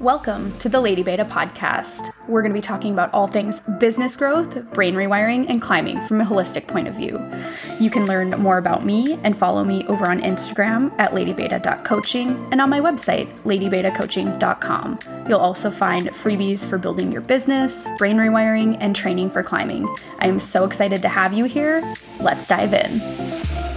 Welcome 0.00 0.56
to 0.58 0.68
the 0.68 0.80
Lady 0.80 1.02
Beta 1.02 1.24
podcast. 1.24 2.12
We're 2.28 2.40
going 2.40 2.52
to 2.52 2.56
be 2.56 2.62
talking 2.62 2.92
about 2.92 3.12
all 3.12 3.26
things 3.26 3.58
business 3.80 4.16
growth, 4.16 4.54
brain 4.72 4.94
rewiring, 4.94 5.46
and 5.48 5.60
climbing 5.60 6.00
from 6.02 6.20
a 6.20 6.24
holistic 6.24 6.68
point 6.68 6.86
of 6.86 6.94
view. 6.94 7.20
You 7.80 7.90
can 7.90 8.06
learn 8.06 8.30
more 8.30 8.58
about 8.58 8.84
me 8.84 9.18
and 9.24 9.36
follow 9.36 9.64
me 9.64 9.84
over 9.88 10.08
on 10.08 10.20
Instagram 10.20 10.94
at 11.00 11.10
ladybeta.coaching 11.10 12.30
and 12.52 12.60
on 12.60 12.70
my 12.70 12.78
website, 12.78 13.28
ladybetacoaching.com. 13.40 15.00
You'll 15.28 15.40
also 15.40 15.68
find 15.68 16.06
freebies 16.10 16.64
for 16.64 16.78
building 16.78 17.10
your 17.10 17.22
business, 17.22 17.88
brain 17.98 18.18
rewiring, 18.18 18.76
and 18.78 18.94
training 18.94 19.30
for 19.30 19.42
climbing. 19.42 19.92
I 20.20 20.28
am 20.28 20.38
so 20.38 20.64
excited 20.64 21.02
to 21.02 21.08
have 21.08 21.32
you 21.32 21.46
here. 21.46 21.82
Let's 22.20 22.46
dive 22.46 22.72
in. 22.72 23.67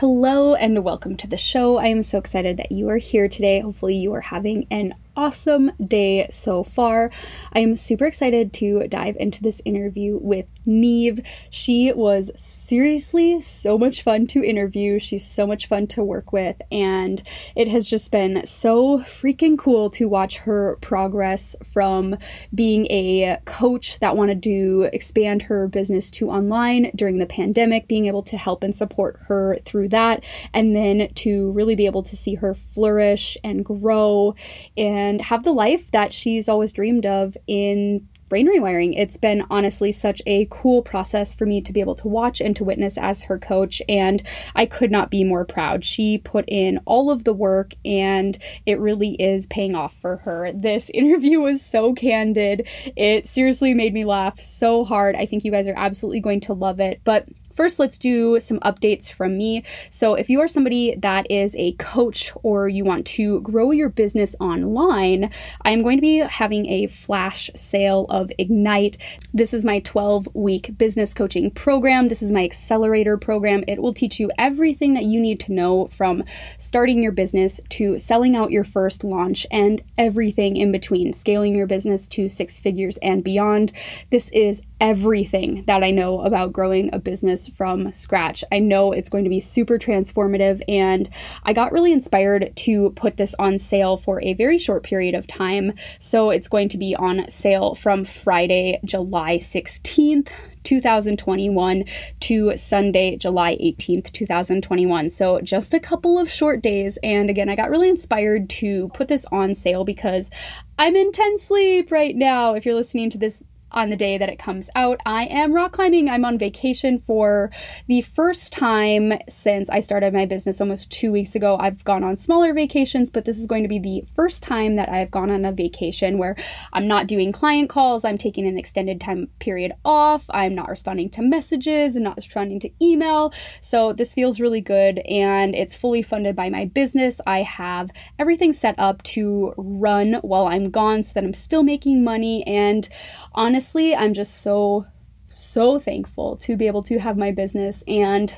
Hello 0.00 0.54
and 0.54 0.82
welcome 0.82 1.14
to 1.18 1.26
the 1.26 1.36
show. 1.36 1.76
I 1.76 1.88
am 1.88 2.02
so 2.02 2.16
excited 2.16 2.56
that 2.56 2.72
you 2.72 2.88
are 2.88 2.96
here 2.96 3.28
today. 3.28 3.60
Hopefully, 3.60 3.96
you 3.96 4.14
are 4.14 4.22
having 4.22 4.66
an 4.70 4.94
awesome 5.20 5.70
day 5.86 6.26
so 6.30 6.64
far. 6.64 7.10
I 7.52 7.58
am 7.58 7.76
super 7.76 8.06
excited 8.06 8.54
to 8.54 8.88
dive 8.88 9.16
into 9.20 9.42
this 9.42 9.60
interview 9.66 10.18
with 10.18 10.46
Neve. 10.64 11.20
She 11.50 11.92
was 11.92 12.30
seriously 12.36 13.42
so 13.42 13.76
much 13.76 14.02
fun 14.02 14.26
to 14.28 14.42
interview. 14.42 14.98
She's 14.98 15.26
so 15.26 15.46
much 15.46 15.66
fun 15.66 15.88
to 15.88 16.02
work 16.02 16.32
with, 16.32 16.56
and 16.72 17.22
it 17.54 17.68
has 17.68 17.86
just 17.86 18.10
been 18.10 18.46
so 18.46 19.00
freaking 19.00 19.58
cool 19.58 19.90
to 19.90 20.08
watch 20.08 20.38
her 20.38 20.78
progress 20.80 21.54
from 21.64 22.16
being 22.54 22.86
a 22.90 23.40
coach 23.44 23.98
that 23.98 24.16
wanted 24.16 24.42
to 24.44 24.88
expand 24.94 25.42
her 25.42 25.68
business 25.68 26.10
to 26.12 26.30
online 26.30 26.92
during 26.96 27.18
the 27.18 27.26
pandemic, 27.26 27.88
being 27.88 28.06
able 28.06 28.22
to 28.22 28.38
help 28.38 28.62
and 28.62 28.74
support 28.74 29.18
her 29.28 29.58
through 29.66 29.88
that, 29.90 30.24
and 30.54 30.74
then 30.74 31.12
to 31.16 31.50
really 31.50 31.74
be 31.74 31.84
able 31.84 32.02
to 32.04 32.16
see 32.16 32.36
her 32.36 32.54
flourish 32.54 33.36
and 33.44 33.66
grow 33.66 34.34
and 34.78 35.09
and 35.10 35.20
have 35.20 35.42
the 35.42 35.52
life 35.52 35.90
that 35.90 36.12
she's 36.12 36.48
always 36.48 36.72
dreamed 36.72 37.04
of 37.04 37.36
in 37.46 38.08
brain 38.30 38.48
rewiring. 38.48 38.94
It's 38.96 39.16
been 39.16 39.44
honestly 39.50 39.90
such 39.90 40.22
a 40.24 40.46
cool 40.50 40.82
process 40.82 41.34
for 41.34 41.44
me 41.44 41.60
to 41.62 41.72
be 41.72 41.80
able 41.80 41.96
to 41.96 42.08
watch 42.08 42.40
and 42.40 42.54
to 42.56 42.64
witness 42.64 42.96
as 42.96 43.24
her 43.24 43.38
coach, 43.38 43.82
and 43.88 44.22
I 44.54 44.64
could 44.66 44.92
not 44.92 45.10
be 45.10 45.24
more 45.24 45.44
proud. 45.44 45.84
She 45.84 46.16
put 46.16 46.44
in 46.46 46.78
all 46.86 47.10
of 47.10 47.24
the 47.24 47.34
work, 47.34 47.74
and 47.84 48.38
it 48.64 48.78
really 48.78 49.14
is 49.14 49.46
paying 49.48 49.74
off 49.74 49.94
for 49.96 50.18
her. 50.18 50.52
This 50.54 50.90
interview 50.94 51.40
was 51.40 51.60
so 51.60 51.92
candid. 51.92 52.68
It 52.96 53.26
seriously 53.26 53.74
made 53.74 53.92
me 53.92 54.04
laugh 54.04 54.40
so 54.40 54.84
hard. 54.84 55.16
I 55.16 55.26
think 55.26 55.44
you 55.44 55.50
guys 55.50 55.66
are 55.66 55.74
absolutely 55.76 56.20
going 56.20 56.40
to 56.42 56.54
love 56.54 56.78
it. 56.78 57.00
But 57.02 57.26
First, 57.60 57.78
let's 57.78 57.98
do 57.98 58.40
some 58.40 58.58
updates 58.60 59.12
from 59.12 59.36
me. 59.36 59.64
So, 59.90 60.14
if 60.14 60.30
you 60.30 60.40
are 60.40 60.48
somebody 60.48 60.94
that 60.96 61.30
is 61.30 61.54
a 61.58 61.72
coach 61.72 62.32
or 62.42 62.70
you 62.70 62.86
want 62.86 63.06
to 63.08 63.42
grow 63.42 63.70
your 63.70 63.90
business 63.90 64.34
online, 64.40 65.30
I'm 65.60 65.82
going 65.82 65.98
to 65.98 66.00
be 66.00 66.20
having 66.20 66.64
a 66.70 66.86
flash 66.86 67.50
sale 67.54 68.06
of 68.08 68.32
Ignite. 68.38 68.96
This 69.34 69.52
is 69.52 69.62
my 69.62 69.80
12 69.80 70.28
week 70.32 70.78
business 70.78 71.12
coaching 71.12 71.50
program. 71.50 72.08
This 72.08 72.22
is 72.22 72.32
my 72.32 72.44
accelerator 72.44 73.18
program. 73.18 73.62
It 73.68 73.82
will 73.82 73.92
teach 73.92 74.18
you 74.18 74.30
everything 74.38 74.94
that 74.94 75.04
you 75.04 75.20
need 75.20 75.38
to 75.40 75.52
know 75.52 75.86
from 75.88 76.24
starting 76.56 77.02
your 77.02 77.12
business 77.12 77.60
to 77.68 77.98
selling 77.98 78.36
out 78.36 78.50
your 78.50 78.64
first 78.64 79.04
launch 79.04 79.46
and 79.50 79.82
everything 79.98 80.56
in 80.56 80.72
between, 80.72 81.12
scaling 81.12 81.54
your 81.54 81.66
business 81.66 82.08
to 82.08 82.30
six 82.30 82.58
figures 82.58 82.96
and 83.02 83.22
beyond. 83.22 83.70
This 84.08 84.30
is 84.30 84.62
everything 84.80 85.64
that 85.66 85.82
I 85.84 85.90
know 85.90 86.20
about 86.22 86.52
growing 86.52 86.90
a 86.92 86.98
business 86.98 87.48
from 87.48 87.92
scratch. 87.92 88.42
I 88.50 88.58
know 88.58 88.92
it's 88.92 89.08
going 89.08 89.24
to 89.24 89.30
be 89.30 89.40
super 89.40 89.78
transformative, 89.78 90.62
and 90.68 91.08
I 91.44 91.52
got 91.52 91.72
really 91.72 91.92
inspired 91.92 92.52
to 92.56 92.90
put 92.90 93.16
this 93.16 93.34
on 93.38 93.58
sale 93.58 93.96
for 93.96 94.22
a 94.22 94.34
very 94.34 94.58
short 94.58 94.82
period 94.82 95.14
of 95.14 95.26
time. 95.26 95.74
So 95.98 96.30
it's 96.30 96.48
going 96.48 96.70
to 96.70 96.78
be 96.78 96.96
on 96.96 97.28
sale 97.28 97.74
from 97.74 98.04
Friday, 98.04 98.80
July 98.84 99.38
16th 99.38 100.28
2021 100.64 101.84
to 102.20 102.56
Sunday, 102.56 103.16
July 103.16 103.56
18th, 103.56 104.12
2021. 104.12 105.10
So 105.10 105.40
just 105.40 105.74
a 105.74 105.80
couple 105.80 106.18
of 106.18 106.30
short 106.30 106.62
days. 106.62 106.98
And 107.02 107.30
again, 107.30 107.48
I 107.48 107.56
got 107.56 107.70
really 107.70 107.88
inspired 107.88 108.50
to 108.50 108.88
put 108.90 109.08
this 109.08 109.24
on 109.32 109.54
sale 109.54 109.84
because 109.84 110.30
I'm 110.78 110.96
in 110.96 111.12
Ten 111.12 111.38
Sleep 111.38 111.90
right 111.90 112.14
now. 112.14 112.54
If 112.54 112.64
you're 112.64 112.74
listening 112.74 113.10
to 113.10 113.18
this 113.18 113.42
on 113.72 113.90
the 113.90 113.96
day 113.96 114.18
that 114.18 114.28
it 114.28 114.38
comes 114.38 114.68
out. 114.74 115.00
I 115.06 115.24
am 115.24 115.52
rock 115.52 115.72
climbing. 115.72 116.08
I'm 116.08 116.24
on 116.24 116.38
vacation 116.38 116.98
for 116.98 117.50
the 117.86 118.02
first 118.02 118.52
time 118.52 119.12
since 119.28 119.70
I 119.70 119.80
started 119.80 120.12
my 120.12 120.26
business 120.26 120.60
almost 120.60 120.90
two 120.90 121.12
weeks 121.12 121.34
ago. 121.34 121.56
I've 121.58 121.84
gone 121.84 122.04
on 122.04 122.16
smaller 122.16 122.52
vacations, 122.52 123.10
but 123.10 123.24
this 123.24 123.38
is 123.38 123.46
going 123.46 123.62
to 123.62 123.68
be 123.68 123.78
the 123.78 124.04
first 124.14 124.42
time 124.42 124.76
that 124.76 124.88
I've 124.88 125.10
gone 125.10 125.30
on 125.30 125.44
a 125.44 125.52
vacation 125.52 126.18
where 126.18 126.36
I'm 126.72 126.88
not 126.88 127.06
doing 127.06 127.32
client 127.32 127.70
calls. 127.70 128.04
I'm 128.04 128.18
taking 128.18 128.46
an 128.46 128.58
extended 128.58 129.00
time 129.00 129.28
period 129.38 129.72
off. 129.84 130.24
I'm 130.30 130.54
not 130.54 130.68
responding 130.68 131.10
to 131.10 131.22
messages 131.22 131.96
and 131.96 132.04
not 132.04 132.16
responding 132.16 132.60
to 132.60 132.70
email. 132.82 133.32
So 133.60 133.92
this 133.92 134.14
feels 134.14 134.40
really 134.40 134.60
good 134.60 134.98
and 135.00 135.54
it's 135.54 135.76
fully 135.76 136.02
funded 136.02 136.36
by 136.36 136.50
my 136.50 136.64
business. 136.64 137.20
I 137.26 137.42
have 137.42 137.90
everything 138.18 138.52
set 138.52 138.74
up 138.78 139.02
to 139.02 139.54
run 139.56 140.14
while 140.22 140.46
I'm 140.46 140.70
gone 140.70 141.02
so 141.02 141.12
that 141.14 141.24
I'm 141.24 141.34
still 141.34 141.62
making 141.62 142.02
money 142.04 142.46
and 142.46 142.88
honestly, 143.32 143.59
I'm 143.96 144.14
just 144.14 144.42
so, 144.42 144.86
so 145.28 145.78
thankful 145.78 146.36
to 146.38 146.56
be 146.56 146.66
able 146.66 146.82
to 146.84 146.98
have 146.98 147.16
my 147.16 147.30
business 147.30 147.84
and 147.86 148.34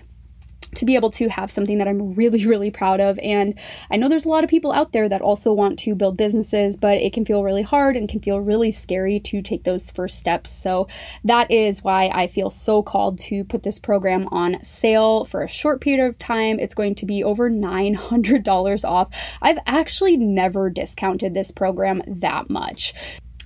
to 0.75 0.85
be 0.85 0.97
able 0.97 1.11
to 1.11 1.29
have 1.29 1.51
something 1.51 1.79
that 1.79 1.89
I'm 1.89 2.15
really, 2.15 2.47
really 2.47 2.71
proud 2.71 3.01
of. 3.01 3.19
And 3.23 3.59
I 3.91 3.97
know 3.97 4.09
there's 4.09 4.25
a 4.25 4.31
lot 4.31 4.45
of 4.45 4.51
people 4.51 4.73
out 4.73 4.93
there 4.93 5.09
that 5.09 5.21
also 5.21 5.53
want 5.53 5.79
to 5.81 5.95
build 5.95 6.17
businesses, 6.17 6.77
but 6.77 6.97
it 6.97 7.13
can 7.13 7.25
feel 7.25 7.45
really 7.45 7.63
hard 7.63 7.97
and 7.97 8.09
can 8.09 8.21
feel 8.21 8.41
really 8.41 8.71
scary 8.71 9.21
to 9.21 9.43
take 9.43 9.65
those 9.65 9.91
first 9.91 10.19
steps. 10.19 10.51
So 10.51 10.89
that 11.25 11.51
is 11.51 11.85
why 11.85 12.11
I 12.13 12.27
feel 12.27 12.51
so 12.51 12.83
called 12.83 13.19
to 13.21 13.45
put 13.45 13.63
this 13.63 13.79
program 13.79 14.29
on 14.31 14.63
sale 14.65 15.25
for 15.25 15.43
a 15.43 15.49
short 15.49 15.81
period 15.81 16.07
of 16.07 16.19
time. 16.19 16.59
It's 16.59 16.75
going 16.75 16.95
to 16.97 17.07
be 17.07 17.23
over 17.23 17.51
$900 17.51 18.85
off. 18.89 19.09
I've 19.43 19.59
actually 19.67 20.17
never 20.17 20.71
discounted 20.71 21.35
this 21.35 21.51
program 21.51 22.03
that 22.07 22.49
much. 22.49 22.95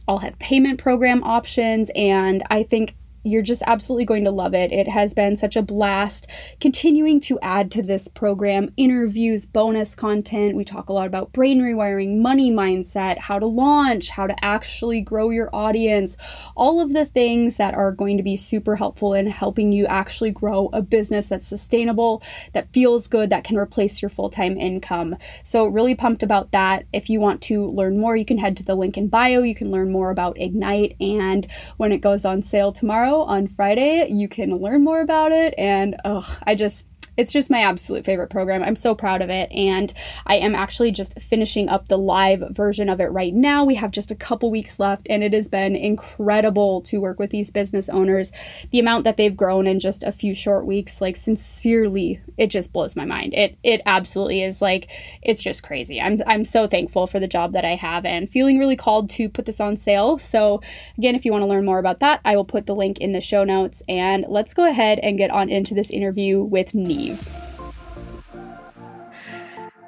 I'll 0.09 0.19
have 0.19 0.39
payment 0.39 0.79
program 0.79 1.23
options, 1.25 1.91
and 1.95 2.43
I 2.51 2.63
think 2.63 2.97
you're 3.27 3.43
just 3.43 3.63
absolutely 3.67 4.05
going 4.05 4.25
to 4.25 4.31
love 4.31 4.55
it. 4.55 4.73
It 4.73 4.89
has 4.89 5.13
been 5.13 5.37
such 5.37 5.57
a 5.57 5.63
blast 5.63 6.29
continuing 6.61 7.21
to 7.23 7.39
add 7.41 7.71
to 7.73 7.83
this 7.83 8.07
program 8.07 8.73
interviews, 8.77 9.47
bonus 9.47 9.95
content. 9.95 10.55
We 10.55 10.65
talk 10.65 10.89
a 10.89 10.93
lot 10.93 11.07
about 11.07 11.33
brain 11.33 11.61
rewiring, 11.61 12.21
money 12.21 12.53
mindset, 12.53 13.19
how 13.19 13.39
to 13.39 13.47
launch, 13.47 14.11
how 14.11 14.27
to 14.27 14.45
actually 14.45 15.01
grow 15.01 15.31
your 15.31 15.51
audience, 15.53 16.17
all 16.57 16.81
of 16.81 16.93
the 16.93 17.05
things 17.05 17.57
that 17.57 17.75
are 17.75 17.91
going 17.91 18.17
to 18.17 18.23
be 18.23 18.37
super 18.37 18.77
helpful 18.77 19.13
in 19.13 19.27
helping 19.27 19.73
you 19.73 19.87
actually 19.87 20.31
grow 20.31 20.71
a 20.73 20.81
business 20.81 21.29
that's 21.29 21.47
sustainable, 21.47 22.23
that 22.53 22.73
feels 22.73 23.09
good, 23.09 23.31
that 23.31 23.45
can 23.45 23.57
replace 23.57 24.01
your 24.01 24.09
full 24.09 24.31
time 24.31 24.57
income. 24.57 25.17
So, 25.43 25.67
really 25.67 25.95
pumped 25.95 26.23
about 26.23 26.53
that. 26.53 26.85
If 26.93 27.11
you 27.11 27.21
want 27.21 27.43
to 27.43 27.67
learn 27.67 27.99
more, 27.99 28.17
you 28.17 28.25
can 28.25 28.39
head 28.39 28.57
to 28.59 28.63
the 28.63 28.77
link 28.77 28.97
in 28.97 29.09
bio. 29.09 29.43
You 29.43 29.55
can 29.55 29.71
learn 29.71 29.91
more 29.91 30.11
about 30.11 30.39
Ignite. 30.41 30.97
And 31.01 31.47
when 31.77 31.91
it 31.91 32.01
goes 32.01 32.25
on 32.25 32.43
sale 32.43 32.73
tomorrow, 32.73 33.16
on 33.23 33.47
Friday. 33.47 34.09
You 34.11 34.29
can 34.29 34.57
learn 34.57 34.85
more 34.85 35.01
about 35.01 35.33
it. 35.33 35.55
And 35.59 35.97
oh, 36.05 36.39
I 36.45 36.55
just 36.55 36.87
it's 37.17 37.33
just 37.33 37.51
my 37.51 37.61
absolute 37.61 38.05
favorite 38.05 38.31
program. 38.31 38.63
I'm 38.63 38.77
so 38.77 38.95
proud 38.95 39.23
of 39.23 39.31
it. 39.31 39.51
And 39.53 39.93
I 40.27 40.37
am 40.37 40.55
actually 40.55 40.93
just 40.93 41.19
finishing 41.21 41.69
up 41.69 41.89
the 41.89 41.99
live 41.99 42.43
version 42.51 42.89
of 42.89 43.01
it 43.01 43.07
right 43.07 43.35
now. 43.35 43.65
We 43.65 43.75
have 43.77 43.91
just 43.91 44.11
a 44.11 44.15
couple 44.15 44.51
weeks 44.51 44.79
left, 44.79 45.07
and 45.09 45.23
it 45.23 45.33
has 45.33 45.49
been 45.49 45.77
incredible 45.77 46.83
to 46.83 47.01
work 47.01 47.19
with 47.19 47.31
these 47.31 47.51
business 47.51 47.89
owners. 47.89 48.33
The 48.71 48.81
amount 48.81 49.05
that 49.05 49.17
they've 49.17 49.37
grown 49.37 49.67
in 49.67 49.81
just 49.81 50.03
a 50.03 50.13
few 50.13 50.35
short 50.35 50.67
weeks, 50.67 51.01
like 51.01 51.17
sincerely, 51.17 52.21
it 52.37 52.49
just 52.49 52.73
blows 52.73 52.97
my 52.97 53.05
mind. 53.05 53.35
It 53.35 53.57
it 53.63 53.81
absolutely 53.87 54.43
is 54.43 54.61
like 54.61 54.91
it's 55.23 55.43
just 55.43 55.63
crazy. 55.63 56.01
I'm 56.01 56.23
I'm 56.27 56.45
so 56.45 56.67
thankful 56.67 57.07
for 57.07 57.21
the 57.21 57.29
job 57.29 57.53
that 57.53 57.65
I 57.65 57.75
have 57.75 58.05
and 58.05 58.31
feeling 58.31 58.59
really 58.59 58.77
called 58.77 59.11
to 59.11 59.29
put 59.29 59.47
this 59.47 59.61
on 59.61 59.77
sale. 59.77 60.19
So 60.19 60.61
again, 60.99 61.15
if 61.15 61.25
you 61.25 61.33
want 61.33 61.43
to 61.43 61.47
learn 61.47 61.65
more 61.65 61.79
about 61.79 62.01
that, 62.01 62.21
I 62.25 62.37
will 62.37 62.45
put 62.45 62.67
the 62.67 62.75
link 62.75 62.99
in 62.99 63.13
the 63.13 63.21
show 63.21 63.45
notes. 63.45 63.83
And 63.89 64.27
let's 64.29 64.55
go 64.55 64.69
ahead 64.69 64.99
and 64.99 65.19
get 65.19 65.31
on 65.31 65.49
into 65.49 65.75
this 65.75 65.91
interview 65.91 66.43
with 66.43 66.75
Nee. 66.75 67.06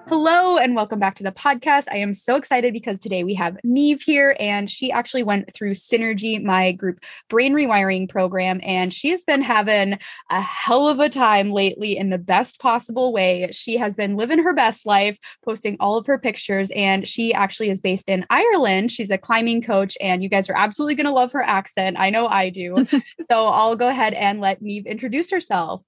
Hello 0.09 0.57
and 0.57 0.75
welcome 0.75 0.99
back 0.99 1.17
to 1.17 1.23
the 1.23 1.31
podcast. 1.31 1.85
I 1.91 1.99
am 1.99 2.15
so 2.15 2.37
excited 2.37 2.73
because 2.73 2.99
today 2.99 3.25
we 3.25 3.35
have 3.35 3.59
Neve 3.63 4.01
here 4.01 4.35
and 4.41 4.71
she 4.71 4.91
actually 4.91 5.23
went 5.23 5.53
through 5.53 5.73
Synergy, 5.73 6.43
my 6.43 6.73
group 6.73 7.05
brain 7.29 7.53
rewiring 7.53 8.09
program, 8.09 8.59
and 8.63 8.91
she 8.93 9.11
has 9.11 9.25
been 9.27 9.43
having 9.43 9.99
a 10.31 10.41
hell 10.41 10.89
of 10.89 10.99
a 10.99 11.11
time 11.11 11.51
lately 11.51 11.95
in 11.95 12.09
the 12.09 12.17
best 12.17 12.59
possible 12.59 13.13
way. 13.13 13.51
She 13.53 13.77
has 13.77 13.97
been 13.97 14.17
living 14.17 14.43
her 14.43 14.55
best 14.55 14.87
life, 14.87 15.19
posting 15.45 15.77
all 15.79 15.99
of 15.99 16.07
her 16.07 16.19
pictures, 16.19 16.71
and 16.71 17.07
she 17.07 17.35
actually 17.35 17.69
is 17.69 17.83
based 17.83 18.09
in 18.09 18.25
Ireland. 18.31 18.91
She's 18.91 19.11
a 19.11 19.19
climbing 19.19 19.61
coach, 19.61 19.99
and 20.01 20.23
you 20.23 20.31
guys 20.31 20.49
are 20.49 20.57
absolutely 20.57 20.95
going 20.95 21.05
to 21.05 21.13
love 21.13 21.33
her 21.33 21.43
accent. 21.43 21.99
I 22.01 22.09
know 22.09 22.27
I 22.29 22.49
do. 22.49 22.87
so 23.31 23.47
I'll 23.47 23.77
go 23.77 23.89
ahead 23.89 24.15
and 24.15 24.41
let 24.41 24.63
Neve 24.63 24.87
introduce 24.87 25.31
herself. 25.31 25.85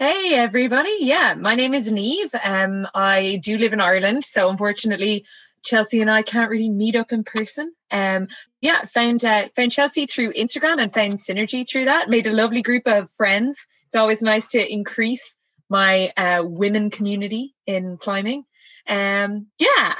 Hey 0.00 0.34
everybody. 0.34 0.94
Yeah, 1.00 1.34
my 1.34 1.56
name 1.56 1.74
is 1.74 1.90
Neve. 1.90 2.32
Um, 2.44 2.86
I 2.94 3.40
do 3.42 3.58
live 3.58 3.72
in 3.72 3.80
Ireland, 3.80 4.22
so 4.22 4.48
unfortunately 4.48 5.24
Chelsea 5.64 6.00
and 6.00 6.08
I 6.08 6.22
can't 6.22 6.52
really 6.52 6.70
meet 6.70 6.94
up 6.94 7.10
in 7.10 7.24
person. 7.24 7.74
Um, 7.90 8.28
yeah, 8.60 8.84
found 8.84 9.24
uh, 9.24 9.48
found 9.48 9.72
Chelsea 9.72 10.06
through 10.06 10.34
Instagram 10.34 10.80
and 10.80 10.94
found 10.94 11.14
synergy 11.14 11.68
through 11.68 11.86
that. 11.86 12.08
Made 12.08 12.28
a 12.28 12.32
lovely 12.32 12.62
group 12.62 12.86
of 12.86 13.10
friends. 13.10 13.66
It's 13.88 13.96
always 13.96 14.22
nice 14.22 14.46
to 14.50 14.72
increase 14.72 15.34
my 15.68 16.12
uh, 16.16 16.44
women 16.44 16.90
community 16.90 17.56
in 17.66 17.96
climbing. 17.96 18.44
Um, 18.88 19.48
yeah, 19.58 19.94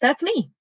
that's 0.00 0.22
me. 0.22 0.52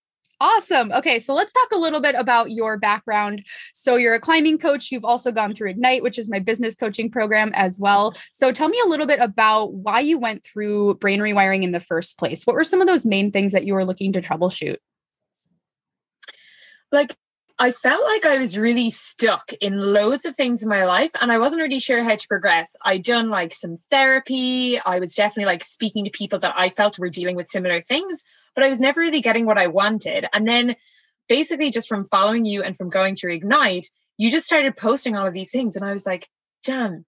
Awesome. 0.43 0.91
Okay, 0.91 1.19
so 1.19 1.33
let's 1.33 1.53
talk 1.53 1.69
a 1.71 1.77
little 1.77 2.01
bit 2.01 2.15
about 2.15 2.51
your 2.51 2.75
background. 2.77 3.45
So, 3.73 3.95
you're 3.95 4.13
a 4.13 4.19
climbing 4.19 4.57
coach. 4.57 4.91
You've 4.91 5.05
also 5.05 5.31
gone 5.31 5.53
through 5.53 5.69
Ignite, 5.69 6.03
which 6.03 6.19
is 6.19 6.29
my 6.29 6.39
business 6.39 6.75
coaching 6.75 7.09
program 7.09 7.53
as 7.55 7.79
well. 7.79 8.13
So, 8.29 8.51
tell 8.51 8.67
me 8.67 8.77
a 8.85 8.89
little 8.89 9.05
bit 9.05 9.19
about 9.21 9.73
why 9.73 10.01
you 10.01 10.19
went 10.19 10.43
through 10.43 10.95
brain 10.95 11.21
rewiring 11.21 11.63
in 11.63 11.71
the 11.71 11.79
first 11.79 12.17
place. 12.17 12.45
What 12.45 12.57
were 12.57 12.65
some 12.65 12.81
of 12.81 12.87
those 12.87 13.05
main 13.05 13.31
things 13.31 13.53
that 13.53 13.63
you 13.63 13.73
were 13.73 13.85
looking 13.85 14.11
to 14.11 14.21
troubleshoot? 14.21 14.79
Like, 16.91 17.15
I 17.59 17.71
felt 17.71 18.03
like 18.03 18.25
I 18.25 18.39
was 18.39 18.57
really 18.57 18.89
stuck 18.89 19.53
in 19.61 19.93
loads 19.93 20.25
of 20.25 20.35
things 20.35 20.63
in 20.63 20.69
my 20.69 20.85
life 20.85 21.11
and 21.19 21.31
I 21.31 21.37
wasn't 21.37 21.61
really 21.61 21.79
sure 21.79 22.03
how 22.03 22.15
to 22.15 22.27
progress. 22.27 22.75
I'd 22.83 23.03
done 23.03 23.29
like 23.29 23.53
some 23.53 23.77
therapy. 23.91 24.79
I 24.79 24.99
was 24.99 25.13
definitely 25.13 25.53
like 25.53 25.63
speaking 25.63 26.05
to 26.05 26.11
people 26.11 26.39
that 26.39 26.55
I 26.57 26.69
felt 26.69 26.97
were 26.97 27.09
dealing 27.09 27.35
with 27.35 27.49
similar 27.49 27.81
things, 27.81 28.25
but 28.55 28.63
I 28.63 28.69
was 28.69 28.81
never 28.81 29.01
really 29.01 29.21
getting 29.21 29.45
what 29.45 29.59
I 29.59 29.67
wanted. 29.67 30.25
And 30.33 30.47
then 30.47 30.75
basically 31.29 31.69
just 31.69 31.87
from 31.87 32.05
following 32.05 32.45
you 32.45 32.63
and 32.63 32.75
from 32.75 32.89
going 32.89 33.13
through 33.13 33.33
Ignite, 33.33 33.89
you 34.17 34.31
just 34.31 34.47
started 34.47 34.75
posting 34.75 35.15
all 35.15 35.27
of 35.27 35.33
these 35.33 35.51
things. 35.51 35.75
And 35.75 35.85
I 35.85 35.91
was 35.91 36.07
like, 36.07 36.27
damn, 36.63 37.05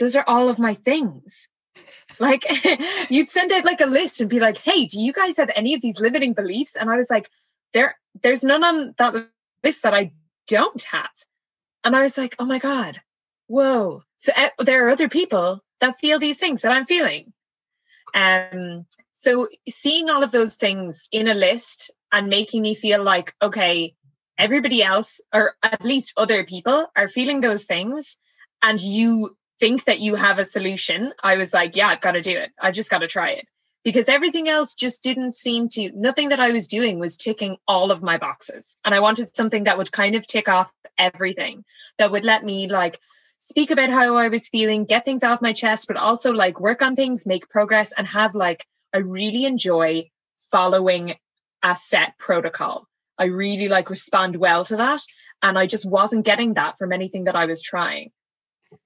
those 0.00 0.16
are 0.16 0.24
all 0.26 0.48
of 0.48 0.58
my 0.58 0.74
things. 0.74 1.48
Like 2.18 2.44
you'd 3.08 3.30
send 3.30 3.52
out 3.52 3.64
like 3.64 3.80
a 3.80 3.86
list 3.86 4.20
and 4.20 4.28
be 4.28 4.40
like, 4.40 4.58
hey, 4.58 4.86
do 4.86 5.00
you 5.00 5.12
guys 5.12 5.36
have 5.36 5.50
any 5.54 5.74
of 5.74 5.80
these 5.80 6.00
limiting 6.00 6.32
beliefs? 6.32 6.74
And 6.74 6.90
I 6.90 6.96
was 6.96 7.08
like, 7.08 7.30
there, 7.72 7.96
there's 8.22 8.42
none 8.42 8.64
on 8.64 8.94
that 8.98 9.28
list 9.62 9.82
that 9.82 9.94
I 9.94 10.12
don't 10.46 10.82
have. 10.84 11.10
And 11.84 11.96
I 11.96 12.02
was 12.02 12.18
like, 12.18 12.36
oh 12.38 12.44
my 12.44 12.58
God, 12.58 13.00
whoa. 13.46 14.02
So 14.18 14.32
uh, 14.36 14.48
there 14.58 14.86
are 14.86 14.90
other 14.90 15.08
people 15.08 15.62
that 15.80 15.96
feel 15.96 16.18
these 16.18 16.38
things 16.38 16.62
that 16.62 16.72
I'm 16.72 16.84
feeling. 16.84 17.32
Um, 18.14 18.86
so 19.12 19.48
seeing 19.68 20.10
all 20.10 20.22
of 20.22 20.32
those 20.32 20.56
things 20.56 21.08
in 21.12 21.28
a 21.28 21.34
list 21.34 21.92
and 22.12 22.28
making 22.28 22.62
me 22.62 22.74
feel 22.74 23.02
like, 23.02 23.34
okay, 23.42 23.94
everybody 24.38 24.82
else, 24.82 25.20
or 25.34 25.52
at 25.62 25.84
least 25.84 26.14
other 26.16 26.44
people, 26.44 26.86
are 26.96 27.08
feeling 27.08 27.40
those 27.40 27.64
things, 27.64 28.16
and 28.62 28.80
you 28.80 29.36
think 29.58 29.84
that 29.84 30.00
you 30.00 30.14
have 30.14 30.38
a 30.38 30.44
solution, 30.44 31.12
I 31.22 31.36
was 31.36 31.52
like, 31.52 31.76
yeah, 31.76 31.88
I've 31.88 32.00
got 32.00 32.12
to 32.12 32.22
do 32.22 32.36
it. 32.36 32.50
I've 32.60 32.74
just 32.74 32.90
got 32.90 33.00
to 33.00 33.06
try 33.06 33.30
it. 33.30 33.46
Because 33.82 34.08
everything 34.08 34.48
else 34.48 34.74
just 34.74 35.02
didn't 35.02 35.32
seem 35.32 35.68
to, 35.70 35.90
nothing 35.94 36.28
that 36.28 36.40
I 36.40 36.50
was 36.50 36.68
doing 36.68 36.98
was 36.98 37.16
ticking 37.16 37.56
all 37.66 37.90
of 37.90 38.02
my 38.02 38.18
boxes. 38.18 38.76
And 38.84 38.94
I 38.94 39.00
wanted 39.00 39.34
something 39.34 39.64
that 39.64 39.78
would 39.78 39.90
kind 39.90 40.14
of 40.16 40.26
tick 40.26 40.48
off 40.48 40.70
everything 40.98 41.64
that 41.98 42.10
would 42.10 42.24
let 42.24 42.44
me 42.44 42.68
like 42.68 43.00
speak 43.38 43.70
about 43.70 43.88
how 43.88 44.16
I 44.16 44.28
was 44.28 44.48
feeling, 44.48 44.84
get 44.84 45.06
things 45.06 45.24
off 45.24 45.40
my 45.40 45.54
chest, 45.54 45.88
but 45.88 45.96
also 45.96 46.32
like 46.32 46.60
work 46.60 46.82
on 46.82 46.94
things, 46.94 47.26
make 47.26 47.48
progress, 47.48 47.92
and 47.96 48.06
have 48.06 48.34
like, 48.34 48.66
I 48.92 48.98
really 48.98 49.46
enjoy 49.46 50.10
following 50.50 51.14
a 51.62 51.74
set 51.74 52.18
protocol. 52.18 52.86
I 53.18 53.24
really 53.24 53.68
like 53.68 53.88
respond 53.88 54.36
well 54.36 54.64
to 54.66 54.76
that. 54.76 55.00
And 55.42 55.58
I 55.58 55.66
just 55.66 55.90
wasn't 55.90 56.26
getting 56.26 56.54
that 56.54 56.76
from 56.76 56.92
anything 56.92 57.24
that 57.24 57.36
I 57.36 57.46
was 57.46 57.62
trying. 57.62 58.10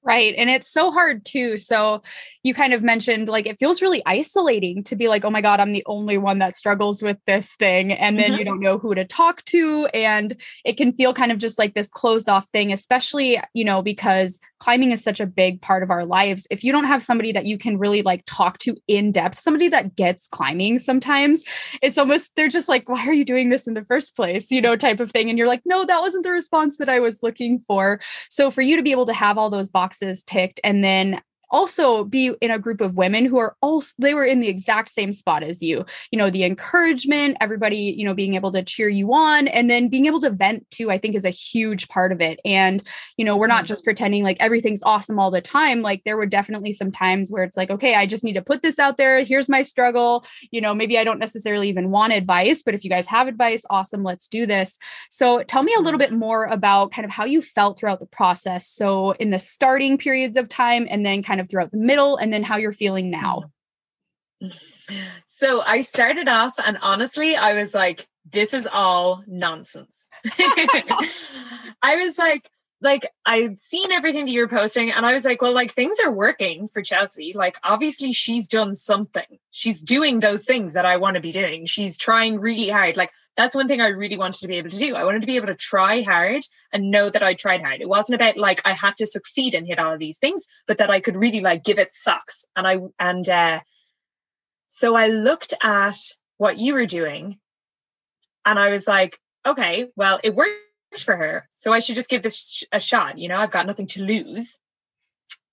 Right. 0.02 0.34
And 0.36 0.50
it's 0.50 0.70
so 0.70 0.90
hard 0.90 1.25
too. 1.25 1.56
So 1.56 2.02
you 2.42 2.52
kind 2.52 2.75
of 2.75 2.82
mentioned 2.82 3.28
like 3.28 3.46
it 3.46 3.58
feels 3.58 3.81
really 3.81 4.02
isolating 4.04 4.84
to 4.84 4.96
be 4.96 5.08
like, 5.08 5.25
oh 5.25 5.31
my 5.31 5.40
God, 5.40 5.60
I'm 5.60 5.72
the 5.72 5.84
only 5.86 6.19
one 6.19 6.38
that 6.40 6.56
struggles 6.56 7.02
with 7.02 7.16
this 7.26 7.54
thing. 7.54 7.92
And 7.92 8.19
then 8.19 8.31
mm-hmm. 8.31 8.38
you 8.38 8.44
don't 8.44 8.60
know 8.60 8.78
who 8.78 8.94
to 8.94 9.04
talk 9.04 9.44
to. 9.46 9.86
And 9.94 10.40
it 10.64 10.76
can 10.76 10.92
feel 10.92 11.14
kind 11.14 11.32
of 11.32 11.38
just 11.38 11.58
like 11.58 11.75
this 11.75 11.88
closed 11.88 12.28
off 12.28 12.48
thing, 12.48 12.72
especially, 12.72 13.40
you 13.54 13.64
know, 13.64 13.82
because 13.82 14.38
climbing 14.58 14.92
is 14.92 15.02
such 15.02 15.20
a 15.20 15.26
big 15.26 15.60
part 15.60 15.82
of 15.82 15.90
our 15.90 16.04
lives. 16.04 16.46
If 16.50 16.64
you 16.64 16.72
don't 16.72 16.84
have 16.84 17.02
somebody 17.02 17.32
that 17.32 17.46
you 17.46 17.58
can 17.58 17.78
really 17.78 18.02
like 18.02 18.25
talk 18.26 18.58
to 18.60 18.76
in 18.88 19.12
depth, 19.12 19.38
somebody 19.38 19.69
that 19.69 19.96
gets 19.96 20.28
climbing 20.28 20.78
sometimes, 20.78 21.44
it's 21.82 21.98
almost, 21.98 22.37
they're 22.37 22.48
just 22.48 22.69
like, 22.69 22.88
why 22.88 23.06
are 23.06 23.12
you 23.12 23.25
doing 23.25 23.50
this 23.50 23.66
in 23.66 23.75
the 23.75 23.84
first 23.84 24.16
place? 24.16 24.50
You 24.50 24.60
know, 24.60 24.76
type 24.76 25.00
of 25.00 25.10
thing. 25.10 25.28
And 25.28 25.38
you're 25.38 25.48
like, 25.48 25.62
no, 25.64 25.84
that 25.84 26.00
wasn't 26.00 26.25
the 26.25 26.30
response 26.30 26.78
that 26.78 26.88
I 26.88 27.00
was 27.00 27.22
looking 27.22 27.58
for. 27.58 28.00
So 28.30 28.50
for 28.50 28.62
you 28.62 28.76
to 28.76 28.82
be 28.82 28.92
able 28.92 29.06
to 29.06 29.12
have 29.12 29.37
all 29.37 29.50
those 29.50 29.70
boxes 29.75 30.23
ticked 30.23 30.61
and 30.65 30.82
then 30.82 31.21
also 31.54 32.02
be 32.02 32.32
in 32.40 32.50
a 32.50 32.58
group 32.58 32.80
of 32.80 32.96
women 32.96 33.24
who 33.24 33.38
are 33.38 33.56
also 33.62 33.92
they 33.98 34.12
were 34.12 34.24
in 34.24 34.40
the 34.40 34.48
exact 34.48 34.90
same 34.90 35.12
spot 35.12 35.44
as 35.44 35.62
you. 35.62 35.84
You 36.10 36.18
know 36.18 36.28
the 36.28 36.44
encouragement 36.44 37.36
everybody 37.40 37.94
you 37.96 38.04
know 38.04 38.12
being 38.12 38.34
able 38.34 38.50
to 38.52 38.62
cheer 38.62 38.88
you 38.88 39.14
on 39.14 39.46
and 39.46 39.70
then 39.70 39.88
being 39.88 40.06
able 40.06 40.20
to 40.20 40.30
vent 40.30 40.68
too 40.70 40.90
i 40.90 40.98
think 40.98 41.14
is 41.14 41.24
a 41.24 41.30
huge 41.30 41.88
part 41.88 42.10
of 42.10 42.20
it. 42.20 42.40
And 42.44 42.82
you 43.16 43.24
know 43.24 43.36
we're 43.36 43.46
not 43.46 43.64
mm. 43.64 43.68
just 43.68 43.84
pretending 43.84 44.24
like 44.24 44.36
everything's 44.40 44.82
awesome 44.82 45.18
all 45.18 45.30
the 45.30 45.40
time. 45.40 45.80
Like 45.80 46.02
there 46.04 46.16
were 46.16 46.26
definitely 46.26 46.72
some 46.72 46.90
times 46.90 47.30
where 47.30 47.44
it's 47.44 47.56
like 47.56 47.70
okay 47.70 47.94
i 47.94 48.04
just 48.04 48.24
need 48.24 48.34
to 48.34 48.42
put 48.42 48.62
this 48.62 48.80
out 48.80 48.96
there. 48.96 49.22
Here's 49.22 49.48
my 49.48 49.62
struggle. 49.62 50.26
You 50.50 50.60
know 50.60 50.74
maybe 50.74 50.98
i 50.98 51.04
don't 51.04 51.20
necessarily 51.20 51.68
even 51.68 51.90
want 51.90 52.12
advice 52.12 52.62
but 52.64 52.74
if 52.74 52.82
you 52.82 52.90
guys 52.90 53.06
have 53.06 53.28
advice 53.28 53.64
awesome 53.70 54.02
let's 54.02 54.26
do 54.26 54.44
this. 54.44 54.76
So 55.08 55.44
tell 55.44 55.62
me 55.62 55.74
a 55.78 55.80
little 55.80 55.98
mm. 55.98 56.04
bit 56.04 56.12
more 56.12 56.46
about 56.46 56.90
kind 56.90 57.04
of 57.04 57.12
how 57.12 57.24
you 57.24 57.40
felt 57.40 57.78
throughout 57.78 58.00
the 58.00 58.06
process. 58.06 58.66
So 58.66 59.12
in 59.12 59.30
the 59.30 59.38
starting 59.38 59.98
periods 59.98 60.36
of 60.36 60.48
time 60.48 60.86
and 60.90 61.06
then 61.06 61.22
kind 61.22 61.40
of 61.40 61.44
of 61.44 61.50
throughout 61.50 61.70
the 61.70 61.79
middle 61.79 62.17
and 62.17 62.32
then 62.32 62.43
how 62.43 62.56
you're 62.56 62.73
feeling 62.73 63.11
now? 63.11 63.44
Mm-hmm. 64.43 64.94
So 65.26 65.62
I 65.62 65.81
started 65.81 66.29
off, 66.29 66.55
and 66.64 66.79
honestly, 66.82 67.37
I 67.37 67.55
was 67.55 67.75
like, 67.75 68.06
this 68.31 68.55
is 68.55 68.69
all 68.70 69.23
nonsense. 69.26 70.08
I 71.82 71.96
was 71.96 72.19
like, 72.19 72.49
like 72.81 73.06
I'd 73.25 73.61
seen 73.61 73.93
everything 73.93 74.26
that 74.26 74.32
you're 74.32 74.49
posting, 74.49 74.91
and 74.91 75.06
I 75.06 75.12
was 75.12 75.25
like, 75.25 75.41
well, 75.41 75.55
like 75.55 75.71
things 75.71 75.99
are 76.05 76.11
working 76.11 76.69
for 76.69 76.82
Chelsea. 76.82 77.32
Like, 77.35 77.56
obviously, 77.65 78.12
she's 78.12 78.49
done 78.49 78.75
something. 78.75 79.38
She's 79.50 79.81
doing 79.81 80.21
those 80.21 80.44
things 80.44 80.75
that 80.75 80.85
I 80.85 80.99
want 80.99 81.15
to 81.15 81.23
be 81.23 81.32
doing. 81.32 81.67
She's 81.67 81.97
trying 81.97 82.41
really 82.41 82.69
hard. 82.69 82.97
Like, 82.97 83.11
that's 83.37 83.55
one 83.55 83.69
thing 83.69 83.81
I 83.81 83.88
really 83.88 84.19
wanted 84.19 84.41
to 84.43 84.49
be 84.49 84.59
able 84.59 84.71
to 84.71 84.79
do. 84.79 84.94
I 84.94 85.05
wanted 85.05 85.23
to 85.23 85.26
be 85.26 85.37
able 85.37 85.47
to 85.47 85.55
try 85.55 86.03
hard 86.03 86.43
and 86.73 86.91
know 86.91 87.09
that 87.09 87.23
I 87.23 87.35
tried 87.35 87.62
hard. 87.62 87.81
It 87.81 87.88
wasn't 87.88 88.21
about 88.21 88.37
like 88.37 88.61
I 88.65 88.73
had 88.73 88.97
to 88.99 89.06
succeed 89.06 89.55
and 89.55 89.67
hit 89.67 89.79
all 89.79 89.93
of 89.93 89.99
these 89.99 90.19
things, 90.19 90.47
but 90.67 90.79
that 90.79 90.91
I 90.91 91.00
could 91.00 91.17
really 91.17 91.41
like 91.41 91.65
give 91.65 91.79
it 91.79 91.94
sucks. 91.94 92.47
And 92.56 92.67
I 92.67 92.79
and 92.99 93.29
uh 93.29 93.61
so 94.69 94.94
I 94.94 95.09
looked 95.09 95.55
at 95.62 95.97
what 96.37 96.59
you 96.59 96.75
were 96.75 96.87
doing 96.87 97.38
and 98.44 98.59
I 98.59 98.71
was 98.71 98.87
like, 98.87 99.19
okay, 99.47 99.88
well, 99.97 100.19
it 100.25 100.35
worked 100.35 100.63
for 101.02 101.16
her. 101.16 101.48
So 101.52 101.72
I 101.72 101.78
should 101.78 101.96
just 101.96 102.10
give 102.10 102.22
this 102.22 102.64
a 102.72 102.80
shot. 102.80 103.18
You 103.18 103.28
know, 103.28 103.38
I've 103.38 103.50
got 103.50 103.66
nothing 103.66 103.86
to 103.88 104.02
lose. 104.02 104.58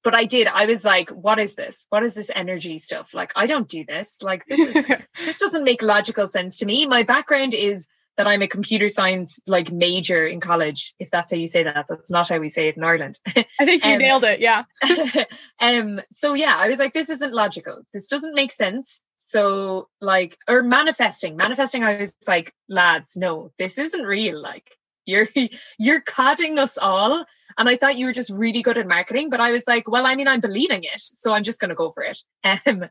But 0.04 0.16
I 0.16 0.26
did. 0.26 0.48
I 0.48 0.66
was 0.66 0.84
like, 0.84 1.12
what 1.12 1.38
is 1.38 1.56
this? 1.56 1.86
What 1.90 2.02
is 2.02 2.16
this 2.16 2.32
energy 2.34 2.80
stuff? 2.80 3.14
Like, 3.14 3.34
I 3.36 3.46
don't 3.46 3.70
do 3.70 3.86
this. 3.86 4.18
Like, 4.22 4.46
this 4.48 4.60
is, 4.60 4.86
this 5.26 5.38
doesn't 5.38 5.64
make 5.64 5.84
logical 5.84 6.26
sense 6.26 6.58
to 6.58 6.66
me. 6.66 6.88
My 6.88 7.04
background 7.04 7.54
is 7.54 7.88
that 8.18 8.28
I'm 8.28 8.42
a 8.42 8.48
computer 8.48 8.90
science 8.90 9.40
like 9.48 9.72
major 9.72 10.26
in 10.26 10.40
college, 10.40 10.94
if 11.00 11.10
that's 11.12 11.32
how 11.32 11.38
you 11.38 11.48
say 11.48 11.64
that. 11.64 11.86
That's 11.88 12.12
not 12.12 12.30
how 12.30 12.40
we 12.40 12.50
say 12.50 12.68
it 12.68 12.78
in 12.78 12.84
Ireland. 12.84 13.20
I 13.28 13.66
think 13.66 13.84
you 13.86 13.94
um, 13.94 14.00
nailed 14.00 14.24
it. 14.24 14.40
Yeah. 14.40 14.64
um, 15.60 16.00
so 16.10 16.34
yeah, 16.34 16.56
I 16.58 16.68
was 16.68 16.80
like, 16.80 16.94
this 16.94 17.10
isn't 17.10 17.34
logical. 17.34 17.84
This 17.94 18.08
doesn't 18.08 18.36
make 18.36 18.52
sense. 18.52 19.02
So 19.18 19.88
like, 20.02 20.38
or 20.48 20.62
manifesting, 20.62 21.38
manifesting, 21.38 21.84
I 21.84 21.98
was 21.98 22.14
like, 22.28 22.54
lads, 22.68 23.16
no, 23.16 23.52
this 23.58 23.78
isn't 23.78 24.06
real. 24.06 24.42
Like, 24.42 24.70
you're 25.06 25.28
you're 25.80 26.02
cutting 26.02 26.60
us 26.60 26.78
all. 26.78 27.26
And 27.58 27.68
I 27.68 27.76
thought 27.76 27.98
you 27.98 28.06
were 28.06 28.14
just 28.14 28.32
really 28.32 28.62
good 28.62 28.78
at 28.78 28.88
marketing, 28.88 29.30
but 29.30 29.42
I 29.42 29.52
was 29.52 29.66
like, 29.68 29.90
well, 29.90 30.06
I 30.06 30.16
mean, 30.16 30.30
I'm 30.30 30.40
believing 30.40 30.86
it, 30.86 31.02
so 31.02 31.34
I'm 31.34 31.44
just 31.44 31.60
going 31.60 31.70
to 31.70 31.76
go 31.76 31.92
for 31.92 32.04
it. 32.04 32.24
Um, 32.66 32.86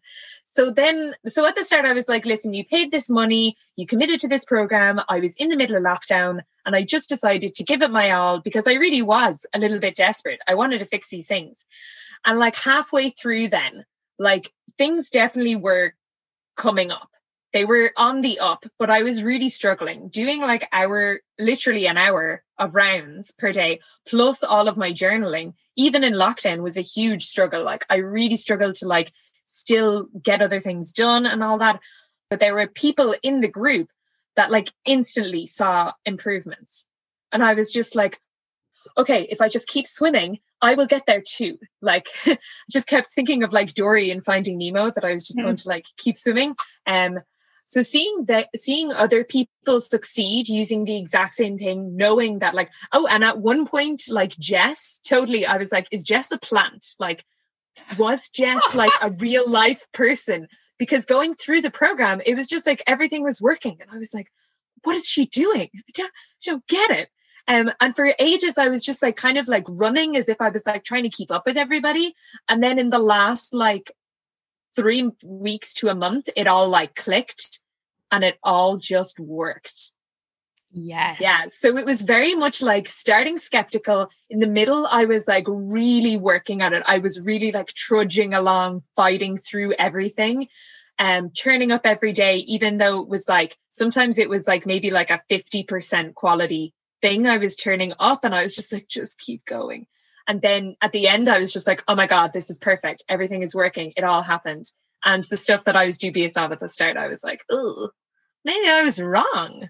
so 0.45 0.71
then, 0.71 1.15
so 1.27 1.47
at 1.47 1.55
the 1.55 1.63
start, 1.63 1.87
I 1.87 1.93
was 1.93 2.09
like, 2.09 2.27
listen, 2.27 2.55
you 2.55 2.65
paid 2.65 2.91
this 2.91 3.09
money, 3.09 3.57
you 3.77 3.87
committed 3.87 4.21
to 4.21 4.29
this 4.29 4.45
program. 4.45 5.01
I 5.09 5.21
was 5.21 5.35
in 5.35 5.49
the 5.49 5.57
middle 5.57 5.77
of 5.77 5.83
lockdown, 5.83 6.43
and 6.67 6.77
I 6.77 6.83
just 6.83 7.09
decided 7.09 7.55
to 7.55 7.65
give 7.65 7.83
it 7.83 7.91
my 7.91 8.11
all 8.11 8.41
because 8.41 8.67
I 8.67 8.75
really 8.75 9.03
was 9.03 9.47
a 9.55 9.59
little 9.59 9.79
bit 9.79 9.97
desperate. 9.97 10.41
I 10.47 10.55
wanted 10.55 10.81
to 10.81 10.87
fix 10.87 11.09
these 11.09 11.29
things, 11.29 11.65
and 12.27 12.39
like 12.39 12.57
halfway 12.57 13.11
through, 13.11 13.49
then, 13.49 13.87
like 14.19 14.53
things 14.77 15.11
definitely 15.11 15.57
were 15.57 15.95
coming 16.57 16.91
up 16.91 17.11
they 17.53 17.65
were 17.65 17.91
on 17.97 18.21
the 18.21 18.39
up, 18.41 18.65
but 18.79 18.91
I 18.91 19.03
was 19.03 19.23
really 19.23 19.49
struggling 19.49 20.09
doing 20.09 20.41
like 20.41 20.69
hour, 20.73 21.21
literally 21.39 21.87
an 21.87 21.97
hour 21.97 22.43
of 22.59 22.75
rounds 22.75 23.33
per 23.33 23.53
day, 23.53 23.81
plus 24.07 24.45
all 24.45 24.69
of 24.69 24.77
my 24.77 24.93
journaling, 24.93 25.55
even 25.77 26.05
in 26.05 26.15
lockdown 26.15 26.63
was 26.63 26.79
a 26.79 26.83
huge 26.83 27.25
struggle. 27.25 27.65
Like 27.65 27.85
I 27.91 27.97
really 27.97 28.37
struggled 28.37 28.77
to 28.77 28.89
like 28.89 29.13
still 29.47 30.07
get 30.23 30.43
other 30.43 30.61
things 30.61 30.93
done 30.93 31.27
and 31.27 31.43
all 31.43 31.59
that. 31.59 31.81
But 32.29 32.39
there 32.39 32.55
were 32.55 32.69
people 32.69 33.15
in 33.23 33.41
the 33.41 33.49
group 33.49 33.89
that 34.37 34.51
like 34.51 34.73
instantly 34.85 35.47
saw 35.47 35.93
improvements. 36.05 36.87
And 37.33 37.43
I 37.43 37.55
was 37.55 37.73
just 37.73 37.97
like, 37.97 38.21
okay, 38.97 39.27
if 39.29 39.41
I 39.41 39.49
just 39.49 39.69
keep 39.69 39.87
swimming, 39.87 40.39
I 40.63 40.75
will 40.75 40.87
get 40.87 41.07
there 41.07 41.23
too. 41.27 41.59
Like, 41.81 42.09
just 42.71 42.87
kept 42.87 43.13
thinking 43.13 43.43
of 43.43 43.53
like 43.53 43.75
Dory 43.75 44.11
and 44.11 44.25
Finding 44.25 44.59
Nemo 44.59 44.91
that 44.91 45.05
I 45.05 45.13
was 45.13 45.27
just 45.27 45.39
mm-hmm. 45.39 45.47
going 45.47 45.57
to 45.57 45.69
like 45.69 45.85
keep 45.97 46.17
swimming. 46.17 46.55
Um, 46.87 47.19
so 47.71 47.83
seeing 47.83 48.25
that, 48.25 48.49
seeing 48.57 48.93
other 48.93 49.23
people 49.23 49.79
succeed 49.79 50.49
using 50.49 50.85
the 50.85 50.97
exact 50.97 51.35
same 51.35 51.57
thing, 51.57 51.97
knowing 51.97 52.41
that 52.41 52.53
like, 52.53 52.69
oh, 52.91 53.07
and 53.07 53.23
at 53.23 53.39
one 53.39 53.65
point, 53.65 54.03
like 54.11 54.37
Jess, 54.39 55.01
totally, 55.05 55.47
I 55.47 55.57
was 55.57 55.71
like, 55.71 55.87
is 55.93 56.03
Jess 56.03 56.33
a 56.33 56.39
plant? 56.39 56.85
Like, 56.99 57.25
was 57.97 58.29
Jess 58.29 58.75
like 58.75 58.93
a 59.01 59.11
real 59.19 59.49
life 59.49 59.87
person? 59.93 60.49
Because 60.81 61.07
going 61.07 61.37
through 61.37 61.61
the 61.61 61.71
program, 61.71 62.21
it 62.27 62.35
was 62.35 62.49
just 62.49 62.67
like 62.67 62.83
everything 62.89 63.23
was 63.23 63.41
working. 63.41 63.79
And 63.81 63.89
I 63.93 63.99
was 63.99 64.13
like, 64.13 64.33
what 64.83 64.97
is 64.97 65.09
she 65.09 65.27
doing? 65.27 65.71
I 65.73 65.91
don't, 65.95 66.13
I 66.13 66.51
don't 66.51 66.67
get 66.67 66.91
it. 66.91 67.09
Um, 67.47 67.71
and 67.81 67.95
for 67.95 68.11
ages, 68.19 68.59
I 68.59 68.67
was 68.67 68.85
just 68.85 69.01
like 69.01 69.15
kind 69.15 69.39
of 69.39 69.47
like 69.47 69.65
running 69.69 70.17
as 70.17 70.29
if 70.29 70.41
I 70.41 70.49
was 70.49 70.65
like 70.67 70.83
trying 70.83 71.05
to 71.05 71.09
keep 71.09 71.31
up 71.31 71.47
with 71.47 71.57
everybody. 71.57 72.17
And 72.49 72.61
then 72.61 72.81
in 72.81 72.89
the 72.89 72.99
last 72.99 73.55
like 73.55 73.93
three 74.75 75.11
weeks 75.25 75.75
to 75.75 75.89
a 75.89 75.95
month, 75.95 76.29
it 76.37 76.47
all 76.47 76.69
like 76.69 76.95
clicked 76.95 77.61
and 78.11 78.25
it 78.25 78.39
all 78.43 78.79
just 78.79 79.19
worked. 79.19 79.93
Yes. 80.73 81.19
Yeah. 81.21 81.47
So 81.49 81.77
it 81.77 81.85
was 81.85 82.03
very 82.03 82.35
much 82.35 82.63
like 82.63 82.89
starting 82.89 83.39
skeptical. 83.39 84.09
In 84.29 84.39
the 84.39 84.47
middle, 84.47 84.87
I 84.87 85.05
was 85.05 85.27
like 85.27 85.47
really 85.49 86.17
working 86.17 86.63
at 86.63 86.73
it. 86.73 86.85
I 86.87 86.99
was 86.99 87.21
really 87.21 87.51
like 87.51 87.69
trudging 87.69 88.35
along, 88.35 88.85
fighting 88.95 89.37
through 89.37 89.73
everything, 89.73 90.47
and 90.99 91.27
um, 91.27 91.33
turning 91.33 91.73
up 91.73 91.87
every 91.87 92.13
day, 92.13 92.37
even 92.37 92.79
though 92.79 93.01
it 93.01 93.09
was 93.09 93.27
like 93.27 93.57
sometimes 93.71 94.19
it 94.19 94.29
was 94.29 94.47
like 94.47 94.67
maybe 94.67 94.91
like 94.91 95.11
a 95.11 95.23
50% 95.31 96.15
quality 96.15 96.73
thing. 97.03 97.27
I 97.27 97.39
was 97.39 97.57
turning 97.57 97.95
up 97.99 98.25
and 98.25 98.35
I 98.35 98.43
was 98.43 98.55
just 98.55 98.73
like, 98.73 98.87
just 98.87 99.19
keep 99.19 99.45
going. 99.45 99.87
And 100.31 100.41
then 100.41 100.77
at 100.81 100.93
the 100.93 101.09
end, 101.09 101.29
I 101.29 101.41
was 101.41 101.53
just 101.53 101.67
like, 101.67 101.83
oh 101.89 101.97
my 101.97 102.07
God, 102.07 102.33
this 102.33 102.51
is 102.51 102.59
perfect. 102.59 103.03
Everything 103.09 103.43
is 103.43 103.53
working. 103.53 103.93
It 103.97 104.05
all 104.05 104.23
happened. 104.23 104.67
And 105.05 105.25
the 105.25 105.37
stuff 105.37 105.65
that 105.65 105.75
I 105.75 105.87
was 105.87 105.99
dubious 105.99 106.37
of 106.37 106.53
at 106.53 106.61
the 106.61 106.69
start, 106.69 106.97
I 106.97 107.09
was 107.09 107.25
like, 107.25 107.41
oh, 107.51 107.89
maybe 108.45 108.69
I 108.69 108.85
was 108.85 109.03
wrong. 109.03 109.69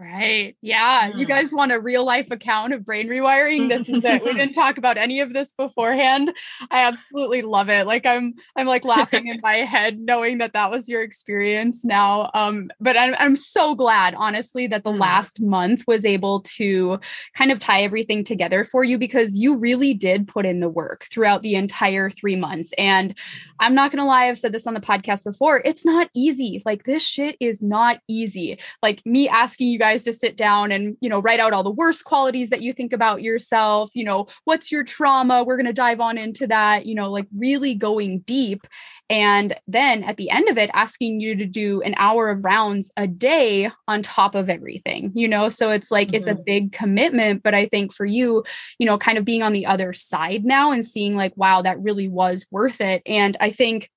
Right. 0.00 0.56
Yeah. 0.62 1.08
You 1.08 1.26
guys 1.26 1.52
want 1.52 1.72
a 1.72 1.80
real 1.80 2.04
life 2.04 2.30
account 2.30 2.72
of 2.72 2.84
brain 2.84 3.08
rewiring? 3.08 3.68
This 3.68 3.88
is 3.88 4.04
it. 4.04 4.22
We 4.22 4.32
didn't 4.32 4.52
talk 4.54 4.78
about 4.78 4.96
any 4.96 5.18
of 5.18 5.32
this 5.32 5.52
beforehand. 5.54 6.36
I 6.70 6.84
absolutely 6.84 7.42
love 7.42 7.68
it. 7.68 7.84
Like 7.84 8.06
I'm 8.06 8.34
I'm 8.54 8.68
like 8.68 8.84
laughing 8.84 9.26
in 9.26 9.40
my 9.42 9.56
head 9.56 9.98
knowing 9.98 10.38
that 10.38 10.52
that 10.52 10.70
was 10.70 10.88
your 10.88 11.02
experience 11.02 11.84
now. 11.84 12.30
Um 12.32 12.70
but 12.78 12.96
I'm 12.96 13.16
I'm 13.18 13.34
so 13.34 13.74
glad 13.74 14.14
honestly 14.14 14.68
that 14.68 14.84
the 14.84 14.92
mm. 14.92 15.00
last 15.00 15.40
month 15.40 15.82
was 15.88 16.04
able 16.04 16.42
to 16.42 17.00
kind 17.34 17.50
of 17.50 17.58
tie 17.58 17.82
everything 17.82 18.22
together 18.22 18.62
for 18.62 18.84
you 18.84 18.98
because 18.98 19.36
you 19.36 19.56
really 19.56 19.94
did 19.94 20.28
put 20.28 20.46
in 20.46 20.60
the 20.60 20.68
work 20.68 21.08
throughout 21.10 21.42
the 21.42 21.56
entire 21.56 22.08
3 22.08 22.36
months. 22.36 22.70
And 22.78 23.18
I'm 23.58 23.74
not 23.74 23.90
going 23.90 23.98
to 23.98 24.04
lie, 24.04 24.28
I've 24.28 24.38
said 24.38 24.52
this 24.52 24.68
on 24.68 24.74
the 24.74 24.80
podcast 24.80 25.24
before. 25.24 25.60
It's 25.64 25.84
not 25.84 26.08
easy. 26.14 26.62
Like 26.64 26.84
this 26.84 27.02
shit 27.02 27.36
is 27.40 27.60
not 27.60 27.98
easy. 28.06 28.60
Like 28.80 29.04
me 29.04 29.28
asking 29.28 29.68
you 29.68 29.78
guys 29.78 29.87
guys 29.88 30.02
to 30.02 30.12
sit 30.12 30.36
down 30.36 30.70
and, 30.70 30.96
you 31.00 31.08
know, 31.08 31.20
write 31.20 31.40
out 31.40 31.54
all 31.54 31.62
the 31.62 31.70
worst 31.70 32.04
qualities 32.04 32.50
that 32.50 32.60
you 32.60 32.74
think 32.74 32.92
about 32.92 33.22
yourself. 33.22 33.90
You 33.94 34.04
know, 34.04 34.26
what's 34.44 34.70
your 34.70 34.84
trauma? 34.84 35.44
We're 35.44 35.56
going 35.56 35.66
to 35.66 35.72
dive 35.72 36.00
on 36.00 36.18
into 36.18 36.46
that, 36.48 36.84
you 36.84 36.94
know, 36.94 37.10
like 37.10 37.26
really 37.34 37.74
going 37.74 38.20
deep. 38.20 38.66
And 39.08 39.58
then 39.66 40.04
at 40.04 40.18
the 40.18 40.28
end 40.28 40.50
of 40.50 40.58
it, 40.58 40.68
asking 40.74 41.20
you 41.20 41.34
to 41.36 41.46
do 41.46 41.80
an 41.80 41.94
hour 41.96 42.28
of 42.28 42.44
rounds 42.44 42.92
a 42.98 43.06
day 43.06 43.70
on 43.86 44.02
top 44.02 44.34
of 44.34 44.50
everything, 44.50 45.10
you 45.14 45.26
know? 45.26 45.48
So 45.48 45.70
it's 45.70 45.90
like, 45.90 46.08
mm-hmm. 46.08 46.16
it's 46.16 46.26
a 46.26 46.34
mm-hmm. 46.34 46.42
big 46.44 46.72
commitment. 46.72 47.42
But 47.42 47.54
I 47.54 47.66
think 47.66 47.94
for 47.94 48.04
you, 48.04 48.44
you 48.78 48.84
know, 48.84 48.98
kind 48.98 49.16
of 49.16 49.24
being 49.24 49.42
on 49.42 49.54
the 49.54 49.64
other 49.64 49.94
side 49.94 50.44
now 50.44 50.70
and 50.70 50.84
seeing 50.84 51.16
like, 51.16 51.32
wow, 51.36 51.62
that 51.62 51.80
really 51.80 52.08
was 52.08 52.44
worth 52.50 52.82
it. 52.82 53.00
And 53.06 53.38
I 53.40 53.50
think 53.50 53.88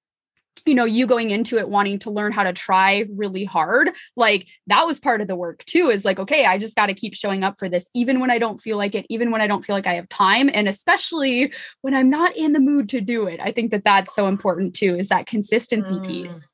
you 0.65 0.75
know 0.75 0.85
you 0.85 1.07
going 1.07 1.31
into 1.31 1.57
it 1.57 1.69
wanting 1.69 1.99
to 1.99 2.11
learn 2.11 2.31
how 2.31 2.43
to 2.43 2.53
try 2.53 3.05
really 3.15 3.43
hard 3.43 3.91
like 4.15 4.47
that 4.67 4.85
was 4.85 4.99
part 4.99 5.21
of 5.21 5.27
the 5.27 5.35
work 5.35 5.63
too 5.65 5.89
is 5.89 6.05
like 6.05 6.19
okay 6.19 6.45
i 6.45 6.57
just 6.57 6.75
got 6.75 6.87
to 6.87 6.93
keep 6.93 7.15
showing 7.15 7.43
up 7.43 7.57
for 7.57 7.69
this 7.69 7.89
even 7.93 8.19
when 8.19 8.29
i 8.29 8.37
don't 8.37 8.59
feel 8.59 8.77
like 8.77 8.95
it 8.95 9.05
even 9.09 9.31
when 9.31 9.41
i 9.41 9.47
don't 9.47 9.65
feel 9.65 9.75
like 9.75 9.87
i 9.87 9.93
have 9.93 10.09
time 10.09 10.49
and 10.53 10.67
especially 10.67 11.53
when 11.81 11.93
i'm 11.93 12.09
not 12.09 12.35
in 12.35 12.53
the 12.53 12.59
mood 12.59 12.89
to 12.89 13.01
do 13.01 13.27
it 13.27 13.39
i 13.41 13.51
think 13.51 13.71
that 13.71 13.83
that's 13.83 14.13
so 14.13 14.27
important 14.27 14.75
too 14.75 14.95
is 14.95 15.09
that 15.09 15.25
consistency 15.25 15.95
mm. 15.95 16.07
piece 16.07 16.53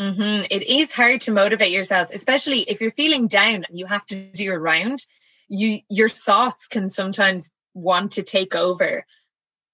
mm-hmm. 0.00 0.46
it 0.50 0.62
is 0.62 0.92
hard 0.92 1.20
to 1.20 1.32
motivate 1.32 1.72
yourself 1.72 2.08
especially 2.12 2.60
if 2.60 2.80
you're 2.80 2.90
feeling 2.92 3.26
down 3.26 3.64
and 3.68 3.78
you 3.78 3.86
have 3.86 4.06
to 4.06 4.30
do 4.32 4.52
a 4.52 4.58
round 4.58 5.04
you 5.48 5.80
your 5.88 6.08
thoughts 6.08 6.68
can 6.68 6.88
sometimes 6.88 7.50
want 7.74 8.12
to 8.12 8.22
take 8.22 8.54
over 8.54 9.04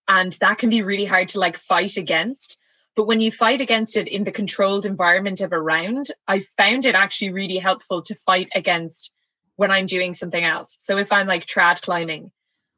and 0.09 0.33
that 0.35 0.59
can 0.59 0.71
be 0.71 0.83
really 0.83 1.05
hard 1.05 1.29
to 1.29 1.41
like 1.41 1.57
fight 1.57 1.97
against 1.97 2.59
but 2.97 3.07
when 3.07 3.21
you 3.21 3.31
fight 3.31 3.61
against 3.61 3.97
it 3.97 4.09
in 4.09 4.25
the 4.25 4.33
controlled 4.33 4.87
environment 4.87 5.43
of 5.43 5.53
a 5.53 5.61
round, 5.61 6.07
I 6.27 6.41
found 6.41 6.87
it 6.87 6.97
actually 6.97 7.33
really 7.33 7.59
helpful 7.59 8.03
to 8.03 8.15
fight 8.15 8.49
against 8.55 9.13
when 9.57 9.71
I'm 9.71 9.87
doing 9.87 10.15
something 10.15 10.43
else. 10.43 10.77
So 10.81 10.97
if 10.97 11.13
I'm 11.13 11.27
like 11.27 11.45
trad 11.45 11.83
climbing, 11.83 12.33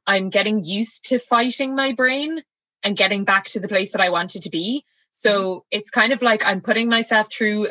I'm 0.07 0.31
getting 0.31 0.65
used 0.65 1.11
to 1.11 1.21
fighting 1.21 1.77
my 1.77 1.93
brain 1.93 2.43
and 2.83 2.97
getting 2.97 3.25
back 3.25 3.45
to 3.51 3.61
the 3.61 3.69
place 3.69 3.93
that 3.93 4.01
I 4.01 4.11
wanted 4.11 4.43
to 4.43 4.51
be. 4.51 4.85
So 5.13 5.31
mm-hmm. 5.31 5.59
it's 5.71 5.91
kind 5.91 6.13
of 6.13 6.21
like 6.21 6.45
I'm 6.45 6.63
putting 6.63 6.89
myself 6.89 7.33
through 7.33 7.69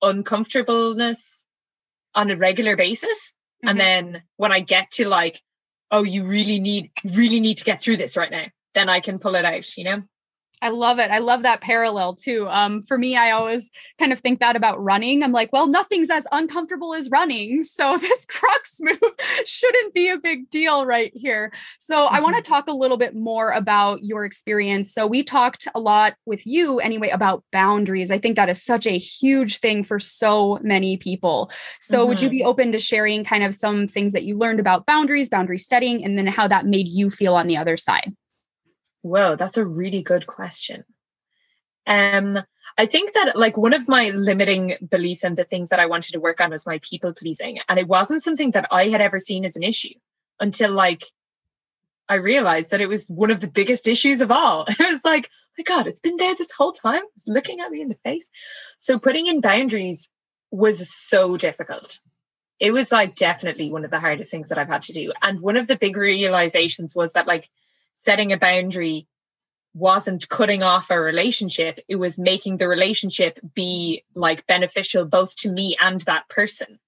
uncomfortableness 0.00 1.44
on 2.14 2.30
a 2.30 2.36
regular 2.36 2.76
basis. 2.76 3.32
Mm-hmm. 3.62 3.68
And 3.68 3.80
then 3.80 4.22
when 4.36 4.52
I 4.52 4.60
get 4.60 4.92
to 4.92 5.08
like, 5.08 5.42
oh, 5.90 6.04
you 6.04 6.24
really 6.24 6.60
need, 6.60 6.92
really 7.04 7.40
need 7.40 7.58
to 7.58 7.64
get 7.64 7.82
through 7.82 7.96
this 7.98 8.16
right 8.16 8.30
now, 8.30 8.46
then 8.74 8.88
I 8.88 9.00
can 9.00 9.18
pull 9.18 9.34
it 9.34 9.44
out, 9.44 9.76
you 9.76 9.84
know? 9.84 10.02
I 10.62 10.68
love 10.68 10.98
it. 10.98 11.10
I 11.10 11.18
love 11.18 11.42
that 11.42 11.62
parallel 11.62 12.16
too. 12.16 12.46
Um, 12.48 12.82
for 12.82 12.98
me, 12.98 13.16
I 13.16 13.30
always 13.30 13.70
kind 13.98 14.12
of 14.12 14.20
think 14.20 14.40
that 14.40 14.56
about 14.56 14.82
running. 14.82 15.22
I'm 15.22 15.32
like, 15.32 15.52
well, 15.52 15.66
nothing's 15.66 16.10
as 16.10 16.26
uncomfortable 16.32 16.94
as 16.94 17.10
running. 17.10 17.64
So 17.80 17.96
this 17.96 18.26
crux 18.26 18.76
move 18.80 18.98
shouldn't 19.46 19.94
be 19.94 20.08
a 20.08 20.18
big 20.18 20.50
deal 20.50 20.84
right 20.84 21.12
here. 21.14 21.50
So 21.78 21.94
mm-hmm. 21.94 22.14
I 22.14 22.20
want 22.20 22.36
to 22.36 22.42
talk 22.42 22.68
a 22.68 22.72
little 22.72 22.96
bit 22.96 23.14
more 23.14 23.52
about 23.52 24.02
your 24.02 24.24
experience. 24.24 24.92
So 24.92 25.06
we 25.06 25.22
talked 25.22 25.66
a 25.74 25.80
lot 25.80 26.14
with 26.26 26.46
you 26.46 26.78
anyway 26.80 27.08
about 27.08 27.44
boundaries. 27.52 28.10
I 28.10 28.18
think 28.18 28.36
that 28.36 28.50
is 28.50 28.62
such 28.62 28.86
a 28.86 28.98
huge 28.98 29.58
thing 29.58 29.82
for 29.82 29.98
so 29.98 30.58
many 30.62 30.96
people. 30.98 31.50
So 31.80 32.00
mm-hmm. 32.00 32.08
would 32.08 32.20
you 32.20 32.28
mm-hmm. 32.28 32.38
be 32.38 32.44
open 32.44 32.72
to 32.72 32.78
sharing 32.78 33.24
kind 33.24 33.44
of 33.44 33.54
some 33.54 33.86
things 33.86 34.12
that 34.12 34.24
you 34.24 34.36
learned 34.36 34.60
about 34.60 34.84
boundaries, 34.84 35.30
boundary 35.30 35.58
setting, 35.58 36.04
and 36.04 36.18
then 36.18 36.26
how 36.26 36.48
that 36.48 36.66
made 36.66 36.88
you 36.88 37.08
feel 37.08 37.36
on 37.36 37.46
the 37.46 37.56
other 37.56 37.76
side? 37.76 38.12
Whoa, 39.02 39.36
that's 39.36 39.56
a 39.56 39.64
really 39.64 40.02
good 40.02 40.26
question. 40.26 40.84
Um, 41.86 42.38
I 42.78 42.86
think 42.86 43.12
that 43.14 43.36
like 43.36 43.56
one 43.56 43.72
of 43.72 43.88
my 43.88 44.10
limiting 44.10 44.76
beliefs 44.90 45.24
and 45.24 45.36
the 45.36 45.44
things 45.44 45.70
that 45.70 45.80
I 45.80 45.86
wanted 45.86 46.12
to 46.12 46.20
work 46.20 46.40
on 46.40 46.50
was 46.50 46.66
my 46.66 46.78
people 46.82 47.12
pleasing. 47.12 47.58
And 47.68 47.78
it 47.78 47.88
wasn't 47.88 48.22
something 48.22 48.52
that 48.52 48.68
I 48.70 48.88
had 48.88 49.00
ever 49.00 49.18
seen 49.18 49.44
as 49.44 49.56
an 49.56 49.62
issue 49.62 49.94
until 50.38 50.70
like 50.70 51.04
I 52.08 52.14
realized 52.14 52.70
that 52.70 52.80
it 52.80 52.88
was 52.88 53.06
one 53.08 53.30
of 53.30 53.40
the 53.40 53.48
biggest 53.48 53.88
issues 53.88 54.20
of 54.20 54.30
all. 54.30 54.66
It 54.68 54.78
was 54.78 55.04
like, 55.04 55.30
oh 55.32 55.52
my 55.58 55.64
God, 55.64 55.86
it's 55.86 56.00
been 56.00 56.16
there 56.16 56.34
this 56.34 56.52
whole 56.52 56.72
time. 56.72 57.02
It's 57.16 57.28
looking 57.28 57.60
at 57.60 57.70
me 57.70 57.80
in 57.80 57.88
the 57.88 57.94
face. 57.94 58.28
So 58.78 58.98
putting 58.98 59.26
in 59.26 59.40
boundaries 59.40 60.08
was 60.50 60.92
so 60.92 61.36
difficult. 61.36 61.98
It 62.58 62.72
was 62.72 62.92
like 62.92 63.14
definitely 63.14 63.70
one 63.70 63.84
of 63.84 63.90
the 63.90 64.00
hardest 64.00 64.30
things 64.30 64.48
that 64.48 64.58
I've 64.58 64.68
had 64.68 64.82
to 64.82 64.92
do. 64.92 65.12
And 65.22 65.40
one 65.40 65.56
of 65.56 65.66
the 65.66 65.76
big 65.76 65.96
realizations 65.96 66.94
was 66.94 67.14
that 67.14 67.26
like 67.26 67.48
setting 68.00 68.32
a 68.32 68.36
boundary 68.36 69.06
wasn't 69.72 70.28
cutting 70.28 70.62
off 70.62 70.90
a 70.90 71.00
relationship. 71.00 71.78
It 71.88 71.96
was 71.96 72.18
making 72.18 72.56
the 72.56 72.68
relationship 72.68 73.38
be 73.54 74.04
like 74.14 74.46
beneficial 74.46 75.04
both 75.04 75.36
to 75.36 75.52
me 75.52 75.76
and 75.80 76.00
that 76.02 76.28
person 76.28 76.80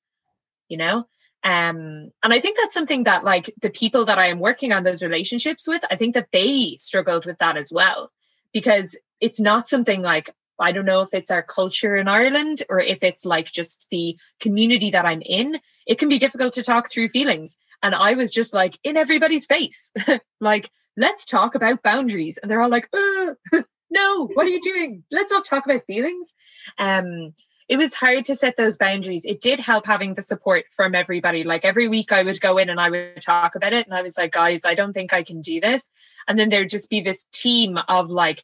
you 0.72 0.78
know? 0.78 1.06
Um 1.44 2.10
and 2.22 2.32
i 2.32 2.38
think 2.38 2.56
that's 2.56 2.74
something 2.74 3.04
that 3.04 3.24
like 3.24 3.52
the 3.60 3.70
people 3.70 4.04
that 4.06 4.18
i 4.18 4.26
am 4.26 4.38
working 4.38 4.72
on 4.72 4.84
those 4.84 5.02
relationships 5.02 5.68
with 5.68 5.82
i 5.90 5.96
think 5.96 6.14
that 6.14 6.28
they 6.32 6.76
struggled 6.78 7.26
with 7.26 7.38
that 7.38 7.56
as 7.56 7.72
well. 7.72 8.10
Because 8.52 8.96
it's 9.20 9.40
not 9.40 9.68
something 9.68 10.02
like 10.02 10.30
i 10.60 10.70
don't 10.72 10.90
know 10.90 11.02
if 11.02 11.12
it's 11.12 11.32
our 11.32 11.42
culture 11.42 11.96
in 11.96 12.06
ireland 12.06 12.62
or 12.70 12.78
if 12.78 13.02
it's 13.02 13.26
like 13.26 13.50
just 13.50 13.88
the 13.90 14.16
community 14.40 14.90
that 14.90 15.04
i'm 15.04 15.22
in. 15.22 15.58
It 15.86 15.98
can 15.98 16.08
be 16.08 16.18
difficult 16.18 16.52
to 16.54 16.62
talk 16.62 16.88
through 16.88 17.08
feelings. 17.08 17.58
And 17.82 17.94
i 17.94 18.14
was 18.14 18.30
just 18.30 18.54
like 18.54 18.78
in 18.82 18.96
everybody's 18.96 19.46
face. 19.46 19.90
Like 20.40 20.70
let's 20.96 21.24
talk 21.24 21.54
about 21.54 21.82
boundaries. 21.82 22.38
And 22.38 22.50
they're 22.50 22.60
all 22.60 22.70
like, 22.70 22.88
no, 23.90 24.26
what 24.26 24.46
are 24.46 24.50
you 24.50 24.60
doing? 24.60 25.04
Let's 25.10 25.32
not 25.32 25.44
talk 25.44 25.64
about 25.64 25.86
feelings. 25.86 26.34
Um, 26.78 27.34
it 27.68 27.76
was 27.76 27.94
hard 27.94 28.26
to 28.26 28.34
set 28.34 28.56
those 28.56 28.76
boundaries. 28.76 29.24
It 29.24 29.40
did 29.40 29.60
help 29.60 29.86
having 29.86 30.14
the 30.14 30.22
support 30.22 30.64
from 30.76 30.94
everybody. 30.94 31.44
Like 31.44 31.64
every 31.64 31.88
week 31.88 32.12
I 32.12 32.22
would 32.22 32.40
go 32.40 32.58
in 32.58 32.68
and 32.68 32.80
I 32.80 32.90
would 32.90 33.20
talk 33.20 33.54
about 33.54 33.72
it. 33.72 33.86
And 33.86 33.94
I 33.94 34.02
was 34.02 34.18
like, 34.18 34.32
guys, 34.32 34.62
I 34.64 34.74
don't 34.74 34.92
think 34.92 35.12
I 35.12 35.22
can 35.22 35.40
do 35.40 35.60
this. 35.60 35.88
And 36.28 36.38
then 36.38 36.50
there'd 36.50 36.68
just 36.68 36.90
be 36.90 37.00
this 37.00 37.24
team 37.32 37.78
of 37.88 38.10
like 38.10 38.42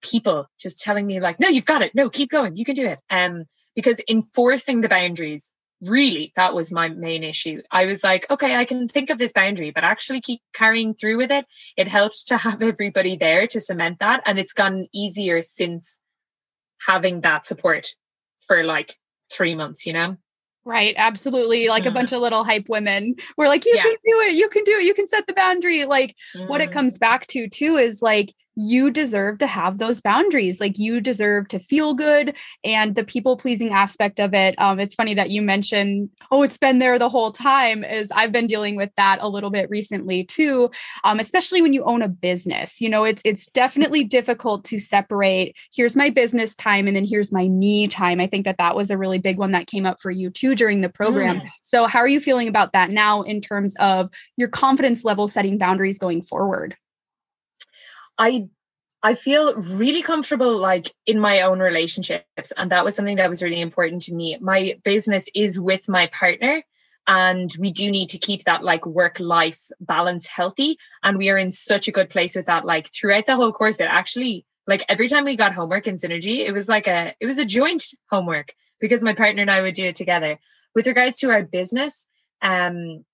people 0.00 0.48
just 0.58 0.80
telling 0.80 1.06
me 1.06 1.20
like, 1.20 1.40
no, 1.40 1.48
you've 1.48 1.66
got 1.66 1.82
it. 1.82 1.94
No, 1.94 2.08
keep 2.08 2.30
going. 2.30 2.56
You 2.56 2.64
can 2.64 2.74
do 2.74 2.86
it. 2.86 2.98
Um, 3.10 3.44
because 3.74 4.00
enforcing 4.08 4.80
the 4.80 4.88
boundaries 4.88 5.52
really 5.82 6.32
that 6.36 6.54
was 6.54 6.72
my 6.72 6.88
main 6.88 7.24
issue 7.24 7.60
i 7.70 7.86
was 7.86 8.04
like 8.04 8.30
okay 8.30 8.56
i 8.56 8.64
can 8.64 8.88
think 8.88 9.10
of 9.10 9.18
this 9.18 9.32
boundary 9.32 9.70
but 9.70 9.84
actually 9.84 10.20
keep 10.20 10.40
carrying 10.54 10.94
through 10.94 11.16
with 11.16 11.30
it 11.30 11.44
it 11.76 11.88
helps 11.88 12.24
to 12.24 12.36
have 12.36 12.62
everybody 12.72 13.16
there 13.16 13.46
to 13.46 13.60
cement 13.60 13.98
that 13.98 14.22
and 14.26 14.38
it's 14.38 14.52
gotten 14.52 14.86
easier 14.94 15.42
since 15.42 15.98
having 16.86 17.20
that 17.22 17.46
support 17.46 17.88
for 18.38 18.64
like 18.64 18.96
three 19.32 19.54
months 19.54 19.86
you 19.86 19.92
know 19.92 20.16
Right, 20.64 20.94
absolutely. 20.96 21.66
Like 21.66 21.86
a 21.86 21.90
bunch 21.90 22.12
of 22.12 22.20
little 22.20 22.44
hype 22.44 22.68
women. 22.68 23.16
We're 23.36 23.48
like, 23.48 23.64
you 23.64 23.72
yeah. 23.74 23.82
can 23.82 23.94
do 24.04 24.20
it, 24.20 24.34
you 24.34 24.48
can 24.48 24.62
do 24.62 24.78
it, 24.78 24.84
you 24.84 24.94
can 24.94 25.08
set 25.08 25.26
the 25.26 25.32
boundary. 25.32 25.84
Like, 25.86 26.14
mm. 26.36 26.46
what 26.46 26.60
it 26.60 26.66
mm-hmm. 26.66 26.74
comes 26.74 26.98
back 26.98 27.26
to, 27.28 27.48
too, 27.48 27.78
is 27.78 28.00
like 28.00 28.32
you 28.54 28.90
deserve 28.90 29.38
to 29.38 29.46
have 29.46 29.78
those 29.78 30.00
boundaries 30.00 30.60
like 30.60 30.78
you 30.78 31.00
deserve 31.00 31.48
to 31.48 31.58
feel 31.58 31.94
good 31.94 32.36
and 32.64 32.94
the 32.94 33.04
people 33.04 33.36
pleasing 33.36 33.70
aspect 33.70 34.20
of 34.20 34.34
it. 34.34 34.54
Um, 34.58 34.78
it's 34.78 34.94
funny 34.94 35.14
that 35.14 35.30
you 35.30 35.42
mentioned 35.42 36.10
oh 36.30 36.42
it's 36.42 36.58
been 36.58 36.78
there 36.78 36.98
the 36.98 37.08
whole 37.08 37.32
time 37.32 37.84
is 37.84 38.08
i've 38.12 38.32
been 38.32 38.46
dealing 38.46 38.76
with 38.76 38.90
that 38.96 39.18
a 39.20 39.28
little 39.28 39.50
bit 39.50 39.68
recently 39.70 40.24
too 40.24 40.70
um, 41.04 41.20
especially 41.20 41.62
when 41.62 41.72
you 41.72 41.84
own 41.84 42.02
a 42.02 42.08
business 42.08 42.80
you 42.80 42.88
know 42.88 43.04
it's 43.04 43.22
it's 43.24 43.46
definitely 43.46 44.04
difficult 44.04 44.64
to 44.64 44.78
separate 44.78 45.56
here's 45.74 45.96
my 45.96 46.10
business 46.10 46.54
time 46.54 46.86
and 46.86 46.96
then 46.96 47.04
here's 47.04 47.32
my 47.32 47.48
me 47.48 47.88
time. 47.88 48.20
I 48.20 48.26
think 48.26 48.44
that 48.44 48.58
that 48.58 48.76
was 48.76 48.90
a 48.90 48.98
really 48.98 49.18
big 49.18 49.38
one 49.38 49.52
that 49.52 49.66
came 49.66 49.86
up 49.86 50.00
for 50.00 50.10
you 50.10 50.30
too 50.30 50.54
during 50.54 50.80
the 50.80 50.88
program. 50.88 51.40
Mm. 51.40 51.48
so 51.62 51.86
how 51.86 52.00
are 52.00 52.08
you 52.08 52.20
feeling 52.20 52.48
about 52.48 52.72
that 52.72 52.90
now 52.90 53.22
in 53.22 53.40
terms 53.40 53.76
of 53.76 54.10
your 54.36 54.48
confidence 54.48 55.04
level 55.04 55.28
setting 55.28 55.58
boundaries 55.58 55.98
going 55.98 56.22
forward 56.22 56.76
I 58.18 58.48
I 59.02 59.14
feel 59.14 59.54
really 59.54 60.02
comfortable 60.02 60.56
like 60.56 60.94
in 61.06 61.18
my 61.18 61.40
own 61.40 61.58
relationships. 61.58 62.52
And 62.56 62.70
that 62.70 62.84
was 62.84 62.94
something 62.94 63.16
that 63.16 63.30
was 63.30 63.42
really 63.42 63.60
important 63.60 64.02
to 64.02 64.14
me. 64.14 64.38
My 64.40 64.78
business 64.84 65.28
is 65.34 65.60
with 65.60 65.88
my 65.88 66.06
partner. 66.06 66.62
And 67.08 67.50
we 67.58 67.72
do 67.72 67.90
need 67.90 68.10
to 68.10 68.18
keep 68.18 68.44
that 68.44 68.62
like 68.62 68.86
work 68.86 69.18
life 69.18 69.60
balance 69.80 70.28
healthy. 70.28 70.78
And 71.02 71.18
we 71.18 71.30
are 71.30 71.36
in 71.36 71.50
such 71.50 71.88
a 71.88 71.92
good 71.92 72.10
place 72.10 72.36
with 72.36 72.46
that. 72.46 72.64
Like 72.64 72.92
throughout 72.92 73.26
the 73.26 73.34
whole 73.34 73.52
course, 73.52 73.80
it 73.80 73.88
actually 73.90 74.46
like 74.68 74.84
every 74.88 75.08
time 75.08 75.24
we 75.24 75.34
got 75.34 75.52
homework 75.52 75.88
in 75.88 75.96
synergy, 75.96 76.46
it 76.46 76.52
was 76.52 76.68
like 76.68 76.86
a 76.86 77.12
it 77.18 77.26
was 77.26 77.40
a 77.40 77.44
joint 77.44 77.82
homework 78.08 78.54
because 78.80 79.02
my 79.02 79.14
partner 79.14 79.42
and 79.42 79.50
I 79.50 79.62
would 79.62 79.74
do 79.74 79.86
it 79.86 79.96
together. 79.96 80.38
With 80.76 80.86
regards 80.86 81.18
to 81.20 81.30
our 81.30 81.42
business, 81.42 82.06
um, 82.40 83.04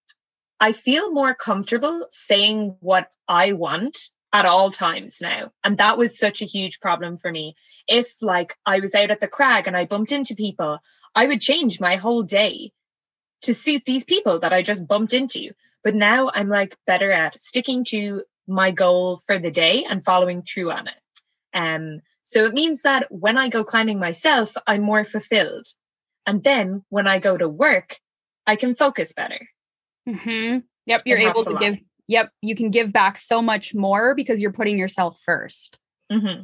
I 0.60 0.72
feel 0.72 1.12
more 1.12 1.34
comfortable 1.34 2.06
saying 2.10 2.76
what 2.80 3.10
I 3.26 3.52
want 3.52 4.10
at 4.32 4.44
all 4.44 4.70
times 4.70 5.20
now. 5.22 5.50
And 5.64 5.78
that 5.78 5.96
was 5.96 6.18
such 6.18 6.42
a 6.42 6.46
huge 6.46 6.80
problem 6.80 7.16
for 7.16 7.30
me. 7.30 7.56
If 7.86 8.14
like 8.20 8.54
I 8.66 8.80
was 8.80 8.94
out 8.94 9.10
at 9.10 9.20
the 9.20 9.28
crag 9.28 9.66
and 9.66 9.76
I 9.76 9.86
bumped 9.86 10.12
into 10.12 10.34
people, 10.34 10.78
I 11.14 11.26
would 11.26 11.40
change 11.40 11.80
my 11.80 11.96
whole 11.96 12.22
day 12.22 12.72
to 13.42 13.54
suit 13.54 13.84
these 13.84 14.04
people 14.04 14.40
that 14.40 14.52
I 14.52 14.62
just 14.62 14.86
bumped 14.86 15.14
into. 15.14 15.52
But 15.82 15.94
now 15.94 16.30
I'm 16.34 16.48
like 16.48 16.76
better 16.86 17.10
at 17.10 17.40
sticking 17.40 17.84
to 17.84 18.22
my 18.46 18.70
goal 18.70 19.16
for 19.16 19.38
the 19.38 19.50
day 19.50 19.84
and 19.84 20.04
following 20.04 20.42
through 20.42 20.72
on 20.72 20.88
it. 20.88 20.94
Um, 21.54 22.00
so 22.24 22.44
it 22.44 22.54
means 22.54 22.82
that 22.82 23.06
when 23.10 23.38
I 23.38 23.48
go 23.48 23.64
climbing 23.64 23.98
myself, 23.98 24.54
I'm 24.66 24.82
more 24.82 25.04
fulfilled. 25.04 25.66
And 26.26 26.42
then 26.42 26.84
when 26.90 27.06
I 27.06 27.20
go 27.20 27.36
to 27.36 27.48
work, 27.48 27.98
I 28.46 28.56
can 28.56 28.74
focus 28.74 29.14
better. 29.14 29.48
Mm-hmm. 30.06 30.58
Yep, 30.86 31.02
you're 31.04 31.18
able 31.18 31.44
to 31.44 31.56
give 31.58 31.78
yep, 32.08 32.32
you 32.42 32.56
can 32.56 32.70
give 32.70 32.92
back 32.92 33.16
so 33.16 33.40
much 33.40 33.74
more 33.74 34.14
because 34.14 34.40
you're 34.40 34.52
putting 34.52 34.78
yourself 34.78 35.20
1st 35.28 35.76
mm-hmm. 36.10 36.42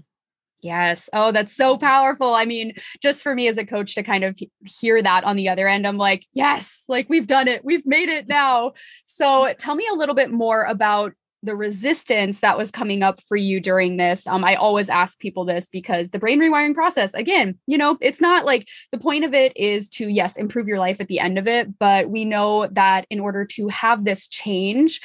Yes. 0.63 1.11
Oh, 1.13 1.31
that's 1.31 1.55
so 1.55 1.77
powerful. 1.77 2.35
I 2.35 2.47
mean, 2.47 2.73
just 3.03 3.23
for 3.23 3.35
me 3.35 3.49
as 3.49 3.59
a 3.59 3.67
coach 3.67 3.95
to 3.97 4.03
kind 4.03 4.25
of 4.25 4.39
hear 4.65 5.03
that 5.03 5.23
on 5.23 5.37
the 5.37 5.51
other 5.51 5.69
end, 5.69 5.87
I'm 5.87 5.99
like, 5.99 6.25
yes, 6.33 6.85
like 6.89 7.07
we've 7.11 7.27
done 7.27 7.49
it. 7.49 7.63
We've 7.67 7.85
made 7.85 8.09
it 8.09 8.29
now. 8.29 8.73
So 9.05 9.53
tell 9.59 9.75
me 9.75 9.87
a 9.93 9.95
little 9.95 10.15
bit 10.15 10.31
more 10.31 10.63
about 10.63 11.13
the 11.43 11.55
resistance 11.55 12.41
that 12.41 12.57
was 12.57 12.71
coming 12.71 13.03
up 13.03 13.21
for 13.29 13.37
you 13.37 13.61
during 13.61 13.99
this. 13.99 14.27
Um, 14.27 14.43
I 14.43 14.55
always 14.55 14.89
ask 14.89 15.19
people 15.19 15.45
this 15.45 15.69
because 15.69 16.11
the 16.11 16.19
brain 16.19 16.41
rewiring 16.41 16.75
process, 16.75 17.13
again, 17.13 17.59
you 17.67 17.77
know, 17.77 17.99
it's 18.01 18.23
not 18.23 18.47
like 18.47 18.67
the 18.91 18.99
point 18.99 19.25
of 19.25 19.35
it 19.35 19.55
is 19.57 19.91
to, 19.91 20.09
yes, 20.09 20.37
improve 20.37 20.67
your 20.67 20.79
life 20.79 20.99
at 20.99 21.09
the 21.09 21.21
end 21.21 21.37
of 21.37 21.47
it. 21.47 21.79
But 21.79 22.09
we 22.09 22.25
know 22.25 22.69
that 22.69 23.07
in 23.11 23.21
order 23.21 23.45
to 23.45 23.69
have 23.69 24.07
this 24.07 24.27
change, 24.27 25.03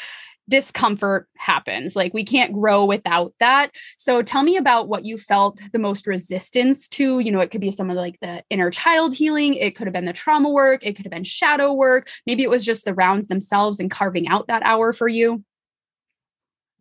discomfort 0.50 1.28
happens. 1.38 1.96
Like 1.96 2.14
we 2.14 2.26
can't 2.26 2.54
grow 2.54 2.86
without 2.86 3.34
that. 3.40 3.72
So 3.98 4.22
tell 4.22 4.44
me 4.44 4.58
about 4.58 4.90
what 4.90 5.06
you 5.06 5.18
felt 5.18 5.62
the 5.72 5.80
most 5.80 6.08
resistance 6.08 6.88
to. 6.90 7.20
You 7.20 7.32
know, 7.32 7.40
it 7.40 7.52
could 7.52 7.62
be 7.62 7.72
some 7.72 7.90
of 7.90 7.96
like 7.96 8.20
the 8.22 8.44
inner 8.50 8.72
child 8.72 9.14
healing, 9.14 9.54
it 9.54 9.76
could 9.76 9.88
have 9.88 9.94
been 9.94 10.06
the 10.06 10.14
trauma 10.14 10.50
work, 10.50 10.86
it 10.86 10.96
could 10.96 11.06
have 11.06 11.12
been 11.12 11.24
shadow 11.24 11.74
work. 11.74 12.10
Maybe 12.26 12.44
it 12.44 12.50
was 12.50 12.66
just 12.66 12.86
the 12.86 12.94
rounds 12.94 13.28
themselves 13.28 13.80
and 13.80 13.90
carving 13.92 14.28
out 14.28 14.48
that 14.48 14.64
hour 14.64 14.92
for 14.92 15.08
you. 15.08 15.44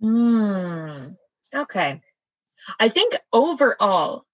Hmm. 0.00 1.09
Okay. 1.54 2.00
I 2.81 2.88
think 2.88 3.16
overall, 3.33 4.24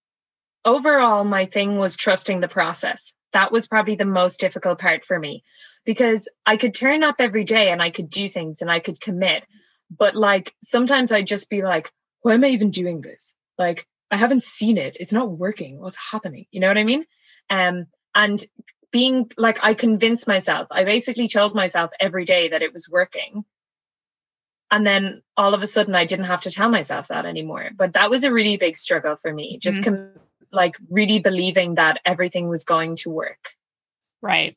overall, 0.64 1.24
my 1.24 1.46
thing 1.46 1.78
was 1.78 1.96
trusting 1.96 2.40
the 2.40 2.48
process. 2.48 3.12
That 3.32 3.52
was 3.52 3.66
probably 3.66 3.96
the 3.96 4.04
most 4.04 4.40
difficult 4.40 4.78
part 4.78 5.04
for 5.04 5.18
me 5.18 5.42
because 5.84 6.28
I 6.46 6.56
could 6.56 6.74
turn 6.74 7.02
up 7.02 7.16
every 7.18 7.44
day 7.44 7.70
and 7.70 7.82
I 7.82 7.90
could 7.90 8.10
do 8.10 8.28
things 8.28 8.62
and 8.62 8.70
I 8.70 8.78
could 8.78 9.00
commit. 9.00 9.44
But 9.90 10.14
like 10.14 10.54
sometimes 10.62 11.12
I'd 11.12 11.26
just 11.26 11.50
be 11.50 11.62
like, 11.62 11.90
why 12.22 12.34
am 12.34 12.44
I 12.44 12.48
even 12.48 12.70
doing 12.70 13.00
this? 13.00 13.34
Like, 13.58 13.86
I 14.10 14.16
haven't 14.16 14.42
seen 14.42 14.78
it. 14.78 14.96
It's 14.98 15.12
not 15.12 15.30
working. 15.30 15.78
What's 15.78 16.10
happening? 16.10 16.46
You 16.50 16.60
know 16.60 16.68
what 16.68 16.78
I 16.78 16.84
mean? 16.84 17.04
Um, 17.50 17.86
and 18.14 18.44
being 18.92 19.30
like, 19.36 19.64
I 19.64 19.74
convinced 19.74 20.28
myself, 20.28 20.68
I 20.70 20.84
basically 20.84 21.28
told 21.28 21.54
myself 21.54 21.90
every 22.00 22.24
day 22.24 22.48
that 22.48 22.62
it 22.62 22.72
was 22.72 22.88
working. 22.88 23.44
And 24.70 24.86
then 24.86 25.22
all 25.36 25.52
of 25.52 25.62
a 25.62 25.66
sudden, 25.66 25.94
I 25.94 26.04
didn't 26.04 26.26
have 26.26 26.42
to 26.42 26.50
tell 26.50 26.70
myself 26.70 27.08
that 27.08 27.26
anymore. 27.26 27.70
But 27.76 27.92
that 27.92 28.10
was 28.10 28.24
a 28.24 28.32
really 28.32 28.56
big 28.56 28.76
struggle 28.76 29.16
for 29.16 29.32
me, 29.32 29.58
just 29.58 29.82
mm-hmm. 29.82 30.18
Like 30.54 30.76
really 30.90 31.18
believing 31.18 31.76
that 31.76 32.00
everything 32.04 32.48
was 32.48 32.64
going 32.64 32.96
to 32.96 33.10
work. 33.10 33.50
Right. 34.22 34.56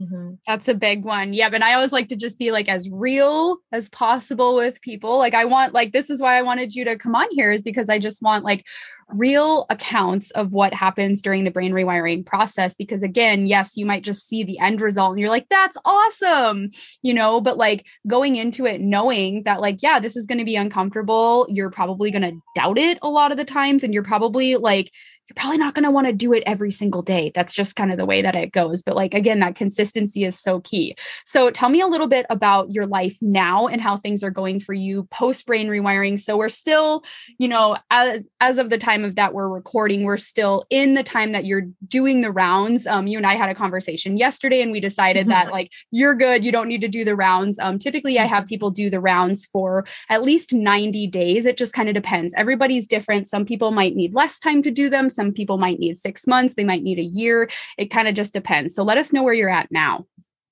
Mm-hmm. 0.00 0.34
That's 0.46 0.68
a 0.68 0.74
big 0.74 1.04
one. 1.04 1.32
Yeah. 1.32 1.48
But 1.48 1.62
I 1.62 1.72
always 1.72 1.92
like 1.92 2.08
to 2.08 2.16
just 2.16 2.38
be 2.38 2.52
like 2.52 2.68
as 2.68 2.88
real 2.90 3.58
as 3.72 3.88
possible 3.88 4.54
with 4.54 4.80
people. 4.82 5.16
Like, 5.16 5.32
I 5.32 5.46
want, 5.46 5.72
like, 5.72 5.92
this 5.92 6.10
is 6.10 6.20
why 6.20 6.36
I 6.36 6.42
wanted 6.42 6.74
you 6.74 6.84
to 6.84 6.98
come 6.98 7.14
on 7.14 7.28
here, 7.30 7.50
is 7.50 7.62
because 7.62 7.88
I 7.88 7.98
just 7.98 8.20
want 8.20 8.44
like 8.44 8.66
real 9.10 9.64
accounts 9.70 10.32
of 10.32 10.52
what 10.52 10.74
happens 10.74 11.22
during 11.22 11.44
the 11.44 11.50
brain 11.50 11.72
rewiring 11.72 12.26
process. 12.26 12.74
Because 12.74 13.02
again, 13.02 13.46
yes, 13.46 13.74
you 13.74 13.86
might 13.86 14.04
just 14.04 14.28
see 14.28 14.44
the 14.44 14.58
end 14.58 14.82
result 14.82 15.12
and 15.12 15.20
you're 15.20 15.30
like, 15.30 15.48
that's 15.48 15.78
awesome, 15.86 16.68
you 17.00 17.14
know, 17.14 17.40
but 17.40 17.56
like 17.56 17.86
going 18.06 18.36
into 18.36 18.66
it 18.66 18.82
knowing 18.82 19.44
that, 19.44 19.62
like, 19.62 19.82
yeah, 19.82 19.98
this 19.98 20.14
is 20.14 20.26
going 20.26 20.38
to 20.38 20.44
be 20.44 20.56
uncomfortable. 20.56 21.46
You're 21.48 21.70
probably 21.70 22.10
going 22.10 22.20
to 22.20 22.38
doubt 22.54 22.76
it 22.76 22.98
a 23.00 23.08
lot 23.08 23.30
of 23.30 23.38
the 23.38 23.44
times. 23.44 23.82
And 23.82 23.94
you're 23.94 24.02
probably 24.02 24.56
like, 24.56 24.90
you're 25.28 25.34
probably 25.34 25.58
not 25.58 25.74
going 25.74 25.84
to 25.84 25.90
want 25.90 26.06
to 26.06 26.12
do 26.12 26.32
it 26.32 26.44
every 26.46 26.70
single 26.70 27.02
day. 27.02 27.32
That's 27.34 27.52
just 27.52 27.74
kind 27.74 27.90
of 27.90 27.98
the 27.98 28.06
way 28.06 28.22
that 28.22 28.36
it 28.36 28.52
goes. 28.52 28.80
But 28.80 28.94
like, 28.94 29.12
again, 29.12 29.40
that 29.40 29.56
consistency 29.56 30.22
is 30.22 30.38
so 30.38 30.60
key. 30.60 30.96
So 31.24 31.50
tell 31.50 31.68
me 31.68 31.80
a 31.80 31.88
little 31.88 32.06
bit 32.06 32.26
about 32.30 32.70
your 32.70 32.86
life 32.86 33.18
now 33.20 33.66
and 33.66 33.80
how 33.80 33.96
things 33.96 34.22
are 34.22 34.30
going 34.30 34.60
for 34.60 34.72
you 34.72 35.04
post 35.10 35.44
brain 35.44 35.66
rewiring. 35.66 36.20
So 36.20 36.36
we're 36.36 36.48
still, 36.48 37.02
you 37.38 37.48
know, 37.48 37.76
as, 37.90 38.20
as 38.40 38.58
of 38.58 38.70
the 38.70 38.78
time 38.78 39.04
of 39.04 39.16
that 39.16 39.34
we're 39.34 39.48
recording, 39.48 40.04
we're 40.04 40.16
still 40.16 40.64
in 40.70 40.94
the 40.94 41.02
time 41.02 41.32
that 41.32 41.44
you're 41.44 41.66
doing 41.88 42.20
the 42.20 42.30
rounds. 42.30 42.86
Um, 42.86 43.08
you 43.08 43.16
and 43.16 43.26
I 43.26 43.34
had 43.34 43.48
a 43.48 43.54
conversation 43.54 44.16
yesterday 44.16 44.62
and 44.62 44.70
we 44.70 44.78
decided 44.78 45.26
that 45.26 45.50
like, 45.50 45.72
you're 45.90 46.14
good. 46.14 46.44
You 46.44 46.52
don't 46.52 46.68
need 46.68 46.82
to 46.82 46.88
do 46.88 47.04
the 47.04 47.16
rounds. 47.16 47.58
Um, 47.58 47.80
typically 47.80 48.20
I 48.20 48.26
have 48.26 48.46
people 48.46 48.70
do 48.70 48.90
the 48.90 49.00
rounds 49.00 49.44
for 49.44 49.84
at 50.08 50.22
least 50.22 50.52
90 50.52 51.08
days. 51.08 51.46
It 51.46 51.56
just 51.56 51.72
kind 51.72 51.88
of 51.88 51.96
depends. 51.96 52.32
Everybody's 52.36 52.86
different. 52.86 53.26
Some 53.26 53.44
people 53.44 53.72
might 53.72 53.96
need 53.96 54.14
less 54.14 54.38
time 54.38 54.62
to 54.62 54.70
do 54.70 54.88
them 54.88 55.10
some 55.16 55.32
people 55.32 55.58
might 55.58 55.78
need 55.78 55.96
six 55.96 56.26
months, 56.26 56.54
they 56.54 56.64
might 56.64 56.82
need 56.82 56.98
a 56.98 57.02
year. 57.02 57.50
It 57.76 57.90
kind 57.90 58.06
of 58.08 58.14
just 58.14 58.32
depends. 58.32 58.74
So 58.74 58.82
let 58.82 58.98
us 58.98 59.12
know 59.12 59.22
where 59.22 59.34
you're 59.34 59.50
at 59.50 59.72
now. 59.72 60.06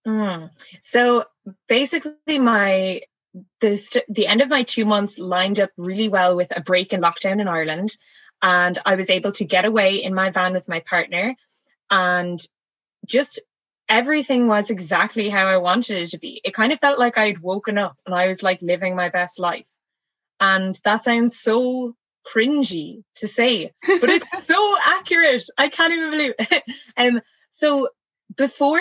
Mm. 0.07 0.51
So 0.83 1.25
basically, 1.69 2.39
my 2.39 3.01
the 3.61 3.77
st- 3.77 4.05
the 4.09 4.27
end 4.27 4.41
of 4.41 4.49
my 4.49 4.63
two 4.63 4.85
months 4.85 5.19
lined 5.19 5.61
up 5.61 5.71
really 5.77 6.09
well 6.09 6.37
with 6.37 6.57
a 6.57 6.61
break 6.61 6.93
in 6.93 7.01
lockdown 7.01 7.41
in 7.41 7.49
Ireland, 7.49 7.91
and 8.43 8.79
I 8.85 8.97
was 8.97 9.11
able 9.11 9.33
to 9.33 9.45
get 9.45 9.65
away 9.65 9.97
in 9.97 10.15
my 10.15 10.31
van 10.31 10.53
with 10.53 10.69
my 10.69 10.81
partner, 10.81 11.35
and 11.91 12.41
just 13.07 13.41
everything 13.89 14.49
was 14.49 14.71
exactly 14.71 15.29
how 15.29 15.47
I 15.47 15.59
wanted 15.59 15.99
it 15.99 16.11
to 16.11 16.19
be. 16.19 16.41
It 16.45 16.55
kind 16.55 16.73
of 16.73 16.81
felt 16.81 16.99
like 16.99 17.19
I'd 17.19 17.41
woken 17.41 17.79
up 17.79 17.97
and 18.07 18.15
I 18.15 18.29
was 18.29 18.43
like 18.43 18.63
living 18.63 18.97
my 18.97 19.09
best 19.09 19.39
life. 19.39 19.69
And 20.41 20.79
that 20.85 21.05
sounds 21.05 21.39
so 21.39 21.95
cringy 22.27 23.03
to 23.17 23.29
say, 23.29 23.71
but 23.87 24.11
it's 24.11 24.45
so 24.47 24.77
accurate. 24.87 25.45
I 25.59 25.69
can't 25.69 25.93
even 25.93 26.11
believe 26.11 26.33
it. 26.39 26.63
um, 26.97 27.21
so 27.51 27.89
before 28.37 28.81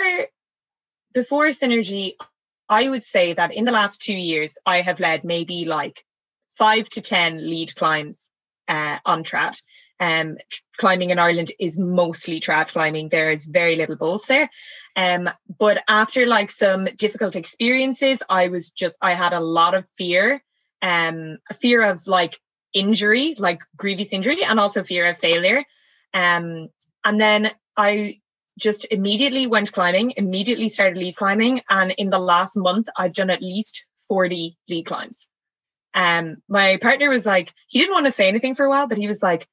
before 1.12 1.46
synergy, 1.46 2.12
I 2.68 2.88
would 2.88 3.04
say 3.04 3.32
that 3.34 3.54
in 3.54 3.64
the 3.64 3.72
last 3.72 4.02
two 4.02 4.16
years, 4.16 4.58
I 4.66 4.80
have 4.80 5.00
led 5.00 5.24
maybe 5.24 5.64
like 5.64 6.04
five 6.48 6.88
to 6.90 7.02
ten 7.02 7.48
lead 7.48 7.74
climbs 7.76 8.30
uh, 8.68 8.98
on 9.04 9.24
trad. 9.24 9.60
Um, 10.00 10.38
climbing 10.76 11.10
in 11.10 11.18
Ireland 11.18 11.52
is 11.60 11.78
mostly 11.78 12.40
trad 12.40 12.68
climbing. 12.68 13.08
There 13.08 13.30
is 13.30 13.44
very 13.44 13.76
little 13.76 13.96
bolts 13.96 14.26
there. 14.26 14.50
Um, 14.96 15.30
but 15.58 15.82
after 15.88 16.26
like 16.26 16.50
some 16.50 16.86
difficult 16.96 17.36
experiences, 17.36 18.22
I 18.28 18.48
was 18.48 18.70
just 18.70 18.96
I 19.00 19.12
had 19.12 19.32
a 19.32 19.40
lot 19.40 19.74
of 19.74 19.88
fear, 19.96 20.42
um, 20.82 21.38
a 21.48 21.54
fear 21.54 21.82
of 21.82 22.06
like 22.06 22.38
injury, 22.74 23.34
like 23.38 23.60
grievous 23.76 24.12
injury, 24.12 24.44
and 24.44 24.60
also 24.60 24.82
fear 24.82 25.08
of 25.08 25.16
failure. 25.16 25.64
Um, 26.12 26.68
and 27.04 27.20
then 27.20 27.50
I 27.76 28.20
just 28.58 28.86
immediately 28.90 29.46
went 29.46 29.72
climbing, 29.72 30.14
immediately 30.16 30.68
started 30.68 30.98
lead 30.98 31.16
climbing. 31.16 31.62
And 31.68 31.92
in 31.92 32.10
the 32.10 32.18
last 32.18 32.56
month, 32.56 32.88
I've 32.96 33.12
done 33.12 33.30
at 33.30 33.42
least 33.42 33.86
40 34.08 34.56
lead 34.68 34.86
climbs. 34.86 35.26
Um, 35.94 36.36
my 36.48 36.78
partner 36.80 37.08
was 37.08 37.24
like, 37.24 37.52
he 37.68 37.78
didn't 37.78 37.94
want 37.94 38.06
to 38.06 38.12
say 38.12 38.28
anything 38.28 38.54
for 38.54 38.64
a 38.64 38.70
while, 38.70 38.86
but 38.86 38.98
he 38.98 39.06
was 39.06 39.22
like, 39.22 39.46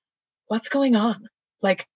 what's 0.47 0.69
going 0.69 0.95
on? 0.95 1.27
Like, 1.61 1.87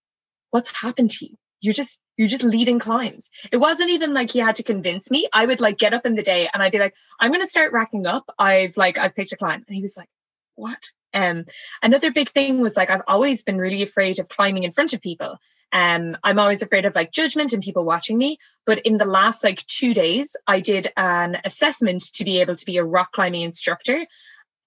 what's 0.51 0.81
happened 0.81 1.09
to 1.11 1.25
you? 1.25 1.35
You're 1.61 1.73
just, 1.73 1.99
you're 2.15 2.27
just 2.27 2.43
leading 2.43 2.79
climbs. 2.79 3.29
It 3.51 3.57
wasn't 3.57 3.89
even 3.89 4.13
like 4.13 4.31
he 4.31 4.39
had 4.39 4.55
to 4.55 4.63
convince 4.63 5.09
me. 5.09 5.27
I 5.33 5.45
would 5.45 5.61
like 5.61 5.77
get 5.77 5.93
up 5.93 6.05
in 6.05 6.15
the 6.15 6.23
day 6.23 6.47
and 6.53 6.61
I'd 6.61 6.71
be 6.71 6.79
like, 6.79 6.93
I'm 7.19 7.31
going 7.31 7.43
to 7.43 7.49
start 7.49 7.73
racking 7.73 8.05
up. 8.05 8.29
I've 8.37 8.77
like, 8.77 8.97
I've 8.97 9.15
picked 9.15 9.31
a 9.31 9.37
climb. 9.37 9.63
And 9.67 9.75
he 9.75 9.81
was 9.81 9.97
like, 9.97 10.09
what? 10.55 10.91
Um, 11.15 11.45
another 11.81 12.11
big 12.11 12.29
thing 12.29 12.61
was 12.61 12.77
like, 12.77 12.91
I've 12.91 13.01
always 13.07 13.41
been 13.41 13.57
really 13.57 13.81
afraid 13.81 14.19
of 14.19 14.27
climbing 14.27 14.63
in 14.63 14.71
front 14.71 14.93
of 14.93 15.01
people. 15.01 15.37
Um, 15.71 16.15
I'm 16.23 16.39
always 16.39 16.61
afraid 16.61 16.85
of 16.85 16.95
like 16.95 17.11
judgment 17.11 17.53
and 17.53 17.63
people 17.63 17.83
watching 17.83 18.17
me. 18.17 18.37
But 18.65 18.79
in 18.79 18.97
the 18.97 19.05
last 19.05 19.43
like 19.43 19.65
two 19.65 19.93
days, 19.93 20.35
I 20.45 20.59
did 20.59 20.91
an 20.95 21.37
assessment 21.43 22.03
to 22.15 22.23
be 22.23 22.41
able 22.41 22.55
to 22.55 22.65
be 22.65 22.77
a 22.77 22.83
rock 22.83 23.11
climbing 23.13 23.41
instructor 23.41 24.05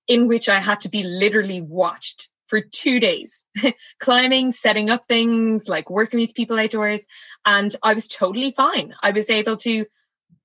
in 0.09 0.27
which 0.27 0.49
I 0.49 0.59
had 0.59 0.81
to 0.83 0.89
be 0.89 1.05
literally 1.05 1.61
watched 1.61 2.31
for 2.47 2.61
two 2.63 2.99
days, 2.99 3.45
climbing, 4.01 4.53
setting 4.53 4.91
up 4.91 5.07
things, 5.07 5.69
like 5.69 5.91
working 5.91 6.21
with 6.21 6.35
people 6.35 6.59
outdoors. 6.59 7.07
And 7.45 7.75
I 7.83 7.95
was 7.95 8.09
totally 8.09 8.51
fine. 8.51 8.95
I 9.03 9.11
was 9.11 9.29
able 9.29 9.59
to, 9.59 9.85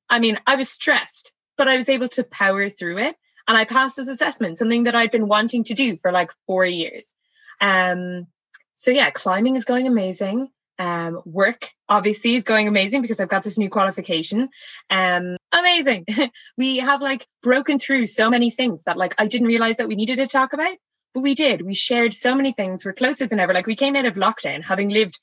I 0.10 0.20
mean, 0.20 0.38
I 0.46 0.56
was 0.56 0.70
stressed, 0.70 1.34
but 1.58 1.70
I 1.70 1.78
was 1.78 1.88
able 1.88 2.10
to 2.10 2.24
power 2.26 2.68
through 2.68 3.00
it. 3.00 3.16
And 3.47 3.58
I 3.58 3.65
passed 3.65 3.97
this 3.97 4.08
assessment, 4.08 4.58
something 4.58 4.84
that 4.84 4.95
I'd 4.95 5.12
been 5.12 5.27
wanting 5.27 5.65
to 5.65 5.73
do 5.73 5.97
for 5.97 6.12
like 6.12 6.32
four 6.47 6.65
years. 6.65 7.13
Um, 7.60 8.27
so 8.75 8.91
yeah, 8.91 9.10
climbing 9.12 9.56
is 9.56 9.65
going 9.65 9.88
amazing. 9.88 10.49
Um, 10.79 11.21
work 11.25 11.69
obviously 11.88 12.34
is 12.34 12.43
going 12.43 12.67
amazing 12.67 13.01
because 13.01 13.19
I've 13.19 13.29
got 13.29 13.43
this 13.43 13.58
new 13.58 13.69
qualification. 13.69 14.49
Um, 14.89 15.38
amazing. 15.51 16.06
we 16.58 16.77
have 16.77 17.01
like 17.01 17.27
broken 17.41 17.79
through 17.79 18.08
so 18.08 18.29
many 18.29 18.49
things 18.49 18.84
that 18.86 18.97
like 18.97 19.13
I 19.17 19.27
didn't 19.27 19.47
realize 19.47 19.77
that 19.77 19.88
we 19.88 19.95
needed 19.95 20.17
to 20.17 20.27
talk 20.27 20.53
about, 20.53 20.75
but 21.13 21.21
we 21.21 21.36
did. 21.36 21.62
We 21.62 21.75
shared 21.75 22.13
so 22.13 22.36
many 22.36 22.53
things. 22.53 22.86
We're 22.86 22.93
closer 22.93 23.27
than 23.27 23.39
ever. 23.39 23.53
Like 23.53 23.67
we 23.67 23.75
came 23.75 23.95
out 23.95 24.06
of 24.06 24.15
lockdown 24.15 24.65
having 24.65 24.89
lived 24.89 25.19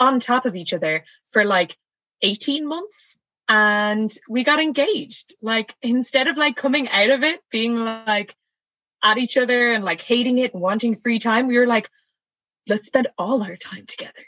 on 0.00 0.20
top 0.20 0.46
of 0.46 0.56
each 0.56 0.72
other 0.72 1.04
for 1.30 1.44
like 1.44 1.76
18 2.22 2.66
months 2.66 3.16
and 3.52 4.10
we 4.30 4.44
got 4.44 4.62
engaged. 4.62 5.34
Like 5.42 5.74
instead 5.82 6.26
of 6.26 6.38
like 6.38 6.56
coming 6.56 6.88
out 6.88 7.10
of 7.10 7.22
it 7.22 7.40
being 7.50 7.76
like 7.84 8.34
at 9.04 9.18
each 9.18 9.36
other 9.36 9.68
and 9.68 9.84
like 9.84 10.00
hating 10.00 10.38
it 10.38 10.54
and 10.54 10.62
wanting 10.62 10.94
free 10.94 11.18
time, 11.18 11.48
we 11.48 11.58
were 11.58 11.66
like, 11.66 11.90
let's 12.66 12.86
spend 12.86 13.08
all 13.18 13.42
our 13.42 13.56
time 13.56 13.84
together. 13.86 14.24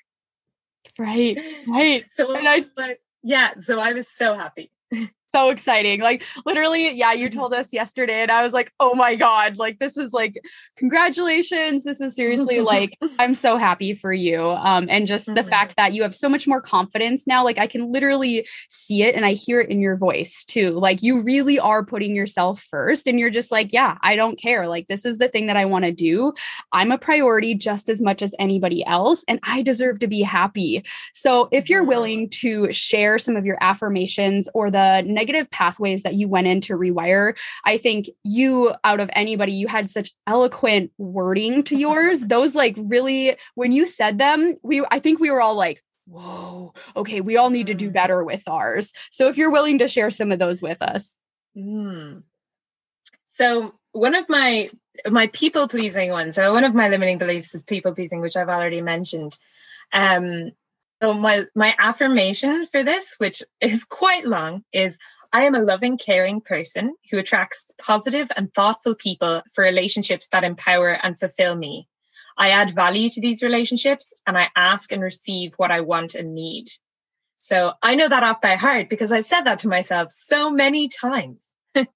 Right, 0.99 1.39
right. 1.67 2.05
So 2.15 2.37
I, 2.37 2.67
but 2.77 2.99
yeah, 3.23 3.53
so 3.61 3.81
I 3.81 3.95
was 3.95 4.09
so 4.09 4.35
happy 4.35 4.71
so 5.35 5.51
exciting. 5.51 6.01
Like 6.01 6.25
literally, 6.47 6.91
yeah, 6.93 7.13
you 7.13 7.29
mm-hmm. 7.29 7.39
told 7.39 7.55
us 7.55 7.73
yesterday 7.73 8.23
and 8.23 8.31
I 8.31 8.43
was 8.43 8.53
like, 8.53 8.73
"Oh 8.79 8.95
my 8.95 9.17
god, 9.17 9.57
like 9.57 9.81
this 9.81 9.97
is 9.97 10.13
like 10.13 10.41
congratulations. 10.77 11.83
This 11.83 12.01
is 12.01 12.15
seriously 12.15 12.61
like 12.61 12.97
I'm 13.19 13.35
so 13.35 13.57
happy 13.57 13.95
for 13.95 14.13
you." 14.13 14.51
Um 14.51 14.87
and 14.89 15.09
just 15.09 15.27
mm-hmm. 15.27 15.35
the 15.35 15.43
fact 15.43 15.75
that 15.77 15.93
you 15.93 16.03
have 16.03 16.15
so 16.15 16.29
much 16.29 16.47
more 16.47 16.61
confidence 16.61 17.27
now, 17.27 17.43
like 17.43 17.59
I 17.59 17.67
can 17.67 17.93
literally 17.93 18.47
see 18.69 19.03
it 19.03 19.17
and 19.17 19.27
I 19.27 19.33
hear 19.33 19.61
it 19.61 19.71
in 19.71 19.81
your 19.81 19.97
voice 19.97 20.45
too. 20.45 20.71
Like 20.71 21.03
you 21.03 21.21
really 21.21 21.59
are 21.59 21.85
putting 21.85 22.15
yourself 22.15 22.63
first 22.63 23.09
and 23.09 23.19
you're 23.19 23.31
just 23.31 23.51
like, 23.51 23.73
"Yeah, 23.73 23.99
I 24.03 24.15
don't 24.15 24.41
care. 24.41 24.69
Like 24.69 24.87
this 24.87 25.05
is 25.05 25.19
the 25.19 25.29
thing 25.29 25.49
that 25.49 25.57
I 25.57 25.65
want 25.65 25.85
to 25.85 25.93
do. 25.93 26.33
I'm 26.71 26.93
a 26.93 26.99
priority 26.99 27.55
just 27.55 27.89
as 27.89 28.01
much 28.01 28.23
as 28.23 28.35
anybody 28.39 28.85
else 28.87 29.25
and 29.27 29.41
I 29.43 29.63
deserve 29.63 29.99
to 29.99 30.07
be 30.07 30.23
happy." 30.23 30.85
So, 31.13 31.49
if 31.51 31.69
you're 31.69 31.85
willing 31.85 32.31
to 32.45 32.71
share 32.71 33.19
some 33.19 33.37
of 33.37 33.45
your 33.45 33.59
affirmations 33.61 34.49
or 34.55 34.71
the 34.71 35.03
negative 35.25 35.51
pathways 35.51 36.03
that 36.03 36.15
you 36.15 36.29
went 36.29 36.47
in 36.47 36.61
to 36.63 36.75
rewire. 36.75 37.37
I 37.65 37.79
think 37.79 38.11
you, 38.23 38.75
out 38.85 39.01
of 39.01 39.09
anybody, 39.15 39.53
you 39.53 39.69
had 39.69 39.89
such 39.89 40.11
eloquent 40.27 40.93
wording 40.99 41.63
to 41.65 41.77
yours. 41.87 42.21
Those, 42.21 42.55
like, 42.55 42.75
really, 42.77 43.37
when 43.55 43.73
you 43.73 43.87
said 43.87 44.19
them, 44.19 44.57
we, 44.63 44.85
I 44.91 44.99
think 44.99 45.21
we 45.21 45.31
were 45.31 45.41
all 45.41 45.55
like, 45.55 45.83
whoa, 46.07 46.75
okay, 46.95 47.23
we 47.23 47.37
all 47.39 47.49
need 47.51 47.69
to 47.69 47.75
do 47.75 47.89
mm. 47.89 47.95
better 47.95 48.23
with 48.23 48.43
ours. 48.47 48.93
So 49.11 49.29
if 49.29 49.39
you're 49.39 49.51
willing 49.51 49.79
to 49.79 49.89
share 49.89 50.11
some 50.11 50.33
of 50.33 50.39
those 50.39 50.61
with 50.61 50.83
us. 50.83 51.19
Mm. 51.57 52.25
So 53.27 53.75
one 53.93 54.15
of 54.15 54.29
my 54.29 54.69
my 55.11 55.29
people 55.29 55.67
pleasing 55.67 56.11
ones. 56.11 56.37
So 56.37 56.53
one 56.53 56.65
of 56.65 56.75
my 56.75 56.89
limiting 56.89 57.19
beliefs 57.19 57.55
is 57.55 57.65
people 57.65 57.95
pleasing, 57.95 58.21
which 58.21 58.37
I've 58.37 58.49
already 58.49 58.81
mentioned. 58.81 59.37
Um, 59.93 60.53
so 61.03 61.15
my 61.15 61.45
my 61.55 61.75
affirmation 61.79 62.67
for 62.67 62.85
this, 62.85 63.17
which 63.19 63.43
is 63.61 63.85
quite 63.85 64.27
long, 64.27 64.65
is 64.73 64.99
I 65.35 65.43
am 65.43 65.57
a 65.57 65.61
loving, 65.61 65.99
caring 65.99 66.41
person 66.41 66.95
who 67.11 67.19
attracts 67.19 67.75
positive 67.77 68.31
and 68.37 68.55
thoughtful 68.55 68.95
people 68.95 69.43
for 69.53 69.65
relationships 69.65 70.29
that 70.29 70.45
empower 70.45 70.91
and 70.91 71.19
fulfill 71.19 71.57
me. 71.57 71.89
I 72.39 72.51
add 72.51 72.71
value 72.71 73.09
to 73.11 73.21
these 73.21 73.43
relationships 73.43 74.15
and 74.29 74.39
I 74.39 74.49
ask 74.55 74.93
and 74.93 75.03
receive 75.03 75.53
what 75.57 75.73
I 75.73 75.81
want 75.81 76.15
and 76.15 76.37
need. 76.37 76.67
So 77.37 77.73
I 77.83 77.97
know 77.97 78.09
that 78.09 78.23
off 78.23 78.41
by 78.41 78.55
heart 78.55 78.89
because 78.89 79.11
I've 79.11 79.25
said 79.25 79.43
that 79.43 79.59
to 79.61 79.69
myself 79.69 80.13
so 80.13 80.51
many 80.51 80.87
times. 80.87 81.53
oh. 81.75 81.87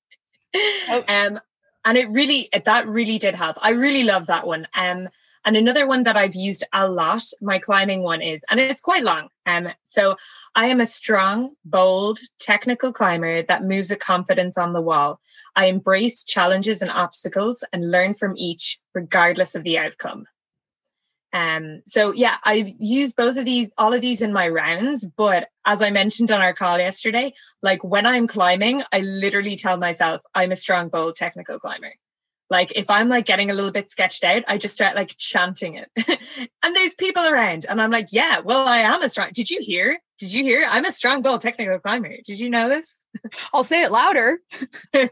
um, 1.07 1.39
and 1.85 1.97
it 1.97 2.09
really, 2.09 2.49
that 2.65 2.89
really 2.89 3.19
did 3.19 3.37
help. 3.37 3.57
I 3.63 3.71
really 3.71 4.03
love 4.03 4.27
that 4.27 4.49
one. 4.49 4.67
Um, 4.77 5.07
and 5.45 5.57
another 5.57 5.87
one 5.87 6.05
that 6.05 6.17
I've 6.17 6.35
used 6.35 6.65
a 6.73 6.89
lot, 6.89 7.23
my 7.41 7.59
climbing 7.59 8.03
one 8.03 8.23
is, 8.23 8.43
and 8.51 8.61
it's 8.61 8.81
quite 8.81 9.05
long. 9.05 9.29
Um, 9.47 9.69
so 9.85 10.17
I 10.55 10.67
am 10.67 10.81
a 10.81 10.87
strong, 10.87 11.55
bold, 11.65 12.19
technical 12.39 12.93
climber 12.93 13.43
that 13.43 13.65
moves 13.65 13.91
with 13.91 14.01
confidence 14.01 14.59
on 14.59 14.73
the 14.73 14.81
wall. 14.81 15.21
I 15.57 15.67
embrace 15.67 16.25
challenges 16.25 16.83
and 16.83 16.91
obstacles 16.91 17.65
and 17.73 17.91
learn 17.91 18.15
from 18.15 18.37
each, 18.37 18.79
regardless 18.95 19.55
of 19.55 19.65
the 19.65 19.79
outcome. 19.79 20.27
Um, 21.33 21.83
so 21.85 22.13
yeah, 22.13 22.37
I 22.45 22.75
use 22.79 23.13
both 23.13 23.37
of 23.37 23.45
these, 23.45 23.69
all 23.77 23.93
of 23.93 24.01
these 24.01 24.23
in 24.23 24.33
my 24.33 24.49
rounds. 24.49 25.07
But 25.07 25.49
as 25.67 25.83
I 25.83 25.91
mentioned 25.91 26.31
on 26.31 26.41
our 26.41 26.55
call 26.55 26.79
yesterday, 26.79 27.35
like 27.63 27.85
when 27.85 28.07
I'm 28.07 28.27
climbing, 28.27 28.83
I 28.93 29.01
literally 29.01 29.57
tell 29.57 29.77
myself 29.77 30.23
I'm 30.35 30.51
a 30.51 30.57
strong, 30.57 30.89
bold, 30.89 31.17
technical 31.17 31.59
climber. 31.59 31.93
Like 32.51 32.73
if 32.77 32.89
I'm 32.91 33.09
like 33.09 33.27
getting 33.27 33.51
a 33.51 33.55
little 33.55 33.71
bit 33.71 33.91
sketched 33.91 34.25
out, 34.25 34.43
I 34.49 34.57
just 34.57 34.75
start 34.75 34.97
like 34.97 35.15
chanting 35.19 35.75
it. 35.75 35.91
and 36.63 36.77
there's 36.77 36.95
people 36.95 37.27
around 37.27 37.67
and 37.69 37.81
I'm 37.81 37.91
like, 37.91 38.09
yeah, 38.11 38.41
well, 38.41 38.67
I 38.67 38.79
am 38.79 39.03
a 39.03 39.09
strong. 39.09 39.29
Did 39.33 39.51
you 39.51 39.61
hear? 39.61 39.99
Did 40.19 40.33
you 40.33 40.43
hear? 40.43 40.67
I'm 40.69 40.85
a 40.85 40.91
strong 40.91 41.23
bold 41.23 41.43
technical 41.43 41.79
climber. 41.79 42.17
Did 42.25 42.41
you 42.41 42.51
know 42.51 42.69
this? 42.69 42.99
I'll 43.53 43.65
say 43.65 43.83
it 43.83 43.93
louder. 43.93 44.39
oh, 44.95 45.09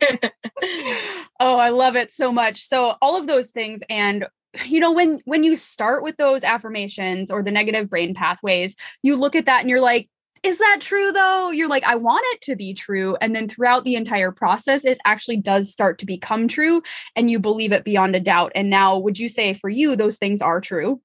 I 1.40 1.68
love 1.70 1.96
it 1.96 2.10
so 2.10 2.32
much. 2.32 2.62
So 2.62 2.96
all 3.02 3.16
of 3.16 3.26
those 3.26 3.50
things 3.50 3.82
and 3.88 4.26
you 4.64 4.80
know 4.80 4.92
when 4.92 5.20
when 5.26 5.44
you 5.44 5.54
start 5.54 6.02
with 6.02 6.16
those 6.16 6.42
affirmations 6.42 7.30
or 7.30 7.42
the 7.42 7.50
negative 7.50 7.90
brain 7.90 8.14
pathways 8.14 8.74
you 9.02 9.14
look 9.14 9.36
at 9.36 9.44
that 9.44 9.60
and 9.60 9.68
you're 9.68 9.82
like 9.82 10.08
is 10.46 10.58
that 10.58 10.78
true 10.80 11.10
though? 11.10 11.50
You're 11.50 11.68
like, 11.68 11.82
I 11.82 11.96
want 11.96 12.24
it 12.32 12.42
to 12.42 12.56
be 12.56 12.72
true. 12.72 13.16
And 13.20 13.34
then 13.34 13.48
throughout 13.48 13.84
the 13.84 13.96
entire 13.96 14.30
process, 14.30 14.84
it 14.84 14.98
actually 15.04 15.38
does 15.38 15.72
start 15.72 15.98
to 15.98 16.06
become 16.06 16.46
true 16.46 16.82
and 17.16 17.28
you 17.28 17.40
believe 17.40 17.72
it 17.72 17.84
beyond 17.84 18.14
a 18.14 18.20
doubt. 18.20 18.52
And 18.54 18.70
now, 18.70 18.96
would 18.98 19.18
you 19.18 19.28
say 19.28 19.54
for 19.54 19.68
you, 19.68 19.96
those 19.96 20.18
things 20.18 20.40
are 20.40 20.60
true? 20.60 21.00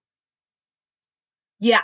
Yeah. 1.60 1.82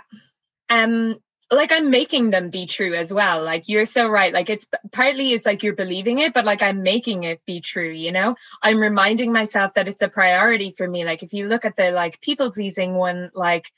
Um, 0.69 1.15
like 1.51 1.71
I'm 1.71 1.89
making 1.89 2.29
them 2.29 2.51
be 2.51 2.67
true 2.67 2.93
as 2.93 3.11
well. 3.11 3.43
Like 3.43 3.69
you're 3.69 3.85
so 3.85 4.07
right. 4.07 4.33
Like 4.33 4.49
it's 4.51 4.67
partly 4.91 5.31
it's 5.31 5.45
like 5.45 5.63
you're 5.63 5.75
believing 5.75 6.19
it, 6.19 6.33
but 6.33 6.45
like 6.45 6.61
I'm 6.61 6.83
making 6.83 7.23
it 7.23 7.41
be 7.47 7.61
true, 7.61 7.89
you 7.89 8.11
know? 8.11 8.35
I'm 8.61 8.77
reminding 8.77 9.31
myself 9.31 9.73
that 9.73 9.87
it's 9.87 10.01
a 10.01 10.09
priority 10.09 10.73
for 10.77 10.87
me. 10.87 11.05
Like 11.05 11.23
if 11.23 11.33
you 11.33 11.47
look 11.47 11.65
at 11.65 11.75
the 11.75 11.91
like 11.91 12.21
people 12.21 12.51
pleasing 12.51 12.95
one, 12.95 13.31
like 13.33 13.71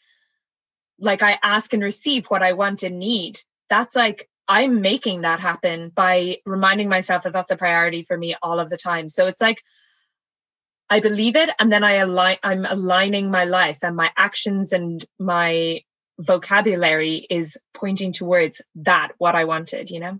like 0.99 1.23
I 1.23 1.39
ask 1.43 1.71
and 1.73 1.81
receive 1.81 2.25
what 2.25 2.43
I 2.43 2.53
want 2.53 2.83
and 2.83 2.99
need 2.99 3.39
that's 3.69 3.95
like 3.95 4.29
I'm 4.47 4.81
making 4.81 5.21
that 5.21 5.39
happen 5.39 5.89
by 5.89 6.37
reminding 6.45 6.89
myself 6.89 7.23
that 7.23 7.33
that's 7.33 7.51
a 7.51 7.57
priority 7.57 8.03
for 8.03 8.17
me 8.17 8.35
all 8.41 8.59
of 8.59 8.69
the 8.69 8.77
time. 8.77 9.07
So 9.07 9.27
it's 9.27 9.41
like 9.41 9.61
I 10.89 10.99
believe 11.01 11.35
it 11.35 11.49
and 11.59 11.71
then 11.71 11.83
I 11.83 11.93
align 11.93 12.37
I'm 12.43 12.65
aligning 12.65 13.29
my 13.29 13.45
life 13.45 13.79
and 13.83 13.95
my 13.95 14.11
actions 14.17 14.73
and 14.73 15.05
my 15.19 15.81
vocabulary 16.19 17.25
is 17.29 17.57
pointing 17.73 18.11
towards 18.11 18.61
that 18.75 19.13
what 19.19 19.35
I 19.35 19.45
wanted, 19.45 19.91
you 19.91 19.99
know? 19.99 20.19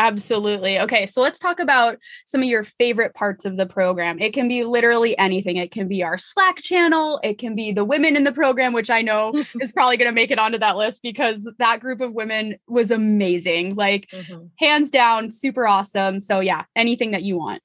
Absolutely. 0.00 0.80
Okay, 0.80 1.04
so 1.04 1.20
let's 1.20 1.38
talk 1.38 1.60
about 1.60 1.98
some 2.24 2.40
of 2.40 2.48
your 2.48 2.62
favorite 2.62 3.12
parts 3.12 3.44
of 3.44 3.58
the 3.58 3.66
program. 3.66 4.18
It 4.18 4.32
can 4.32 4.48
be 4.48 4.64
literally 4.64 5.16
anything. 5.18 5.58
It 5.58 5.72
can 5.72 5.88
be 5.88 6.02
our 6.02 6.16
Slack 6.16 6.56
channel, 6.56 7.20
it 7.22 7.38
can 7.38 7.54
be 7.54 7.70
the 7.72 7.84
women 7.84 8.16
in 8.16 8.24
the 8.24 8.32
program, 8.32 8.72
which 8.72 8.88
I 8.88 9.02
know 9.02 9.30
is 9.60 9.72
probably 9.72 9.98
going 9.98 10.08
to 10.08 10.14
make 10.14 10.30
it 10.30 10.38
onto 10.38 10.56
that 10.56 10.78
list 10.78 11.02
because 11.02 11.46
that 11.58 11.80
group 11.80 12.00
of 12.00 12.14
women 12.14 12.56
was 12.66 12.90
amazing. 12.90 13.74
Like, 13.74 14.08
mm-hmm. 14.10 14.46
hands 14.58 14.88
down, 14.88 15.28
super 15.28 15.66
awesome. 15.66 16.18
So, 16.18 16.40
yeah, 16.40 16.64
anything 16.74 17.10
that 17.10 17.22
you 17.22 17.36
want. 17.36 17.62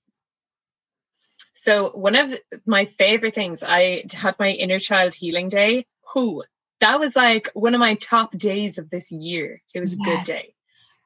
So, 1.53 1.91
one 1.91 2.17
of 2.17 2.33
my 2.65 2.83
favorite 2.83 3.33
things, 3.33 3.63
I 3.65 4.03
had 4.13 4.35
my 4.39 4.49
inner 4.49 4.77
child 4.77 5.13
healing 5.13 5.47
day. 5.47 5.85
Who 6.13 6.43
that 6.81 6.99
was 6.99 7.15
like 7.15 7.49
one 7.53 7.73
of 7.73 7.79
my 7.79 7.93
top 7.95 8.37
days 8.37 8.77
of 8.77 8.89
this 8.89 9.09
year. 9.09 9.61
It 9.73 9.79
was 9.79 9.95
yes. 9.95 10.05
a 10.05 10.11
good 10.11 10.23
day 10.25 10.54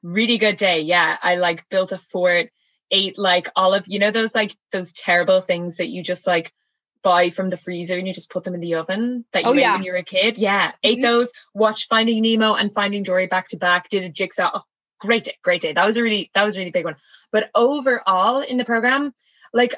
really 0.04 0.38
good 0.38 0.56
day. 0.56 0.82
Yeah. 0.82 1.18
I 1.22 1.36
like 1.36 1.68
built 1.70 1.92
a 1.92 1.98
fort, 1.98 2.50
ate 2.92 3.18
like 3.18 3.50
all 3.56 3.74
of, 3.74 3.86
you 3.88 4.00
know, 4.00 4.12
those 4.12 4.36
like 4.36 4.56
those 4.72 4.94
terrible 4.94 5.42
things 5.42 5.78
that 5.78 5.90
you 5.90 6.04
just 6.04 6.28
like 6.28 6.54
buy 7.02 7.30
from 7.30 7.50
the 7.50 7.58
freezer 7.58 7.98
and 7.98 8.08
you 8.08 8.14
just 8.14 8.32
put 8.32 8.44
them 8.44 8.54
in 8.54 8.60
the 8.60 8.76
oven 8.76 9.26
that 9.32 9.44
you 9.44 9.50
oh, 9.50 9.54
ate 9.54 9.60
yeah. 9.60 9.74
when 9.74 9.84
you 9.84 9.92
were 9.92 9.98
a 9.98 10.04
kid. 10.04 10.38
Yeah. 10.38 10.72
Ate 10.84 10.98
mm-hmm. 10.98 11.04
those, 11.04 11.32
watched 11.54 11.90
Finding 11.90 12.22
Nemo 12.22 12.54
and 12.54 12.74
Finding 12.74 13.04
Dory 13.04 13.28
back 13.28 13.50
to 13.50 13.58
back, 13.58 13.90
did 13.90 14.04
a 14.04 14.10
jigsaw. 14.10 14.50
Oh, 14.54 14.62
great 15.00 15.26
day, 15.26 15.38
great 15.44 15.62
day. 15.62 15.74
That 15.74 15.86
was 15.86 15.98
a 15.98 16.04
really, 16.04 16.30
that 16.34 16.44
was 16.44 16.56
a 16.56 16.60
really 16.60 16.72
big 16.72 16.86
one. 16.86 16.96
But 17.32 17.50
overall 17.56 18.42
in 18.42 18.58
the 18.58 18.66
program, 18.66 19.14
like 19.54 19.76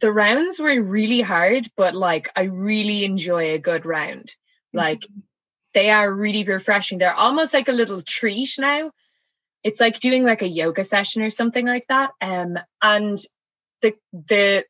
the 0.00 0.12
rounds 0.12 0.58
were 0.58 0.82
really 0.82 1.20
hard, 1.20 1.68
but 1.76 1.94
like 1.94 2.28
I 2.34 2.42
really 2.42 3.04
enjoy 3.04 3.52
a 3.52 3.58
good 3.58 3.86
round. 3.86 4.34
Like 4.72 5.00
mm-hmm. 5.00 5.20
they 5.72 5.90
are 5.90 6.12
really 6.12 6.44
refreshing. 6.44 6.98
They're 6.98 7.14
almost 7.14 7.54
like 7.54 7.68
a 7.68 7.72
little 7.72 8.02
treat 8.02 8.56
now 8.58 8.90
it's 9.64 9.80
like 9.80 9.98
doing 9.98 10.24
like 10.24 10.42
a 10.42 10.48
yoga 10.48 10.84
session 10.84 11.22
or 11.22 11.30
something 11.30 11.66
like 11.66 11.86
that. 11.88 12.10
Um, 12.20 12.58
and 12.82 13.18
the 13.82 13.94
the 14.12 14.64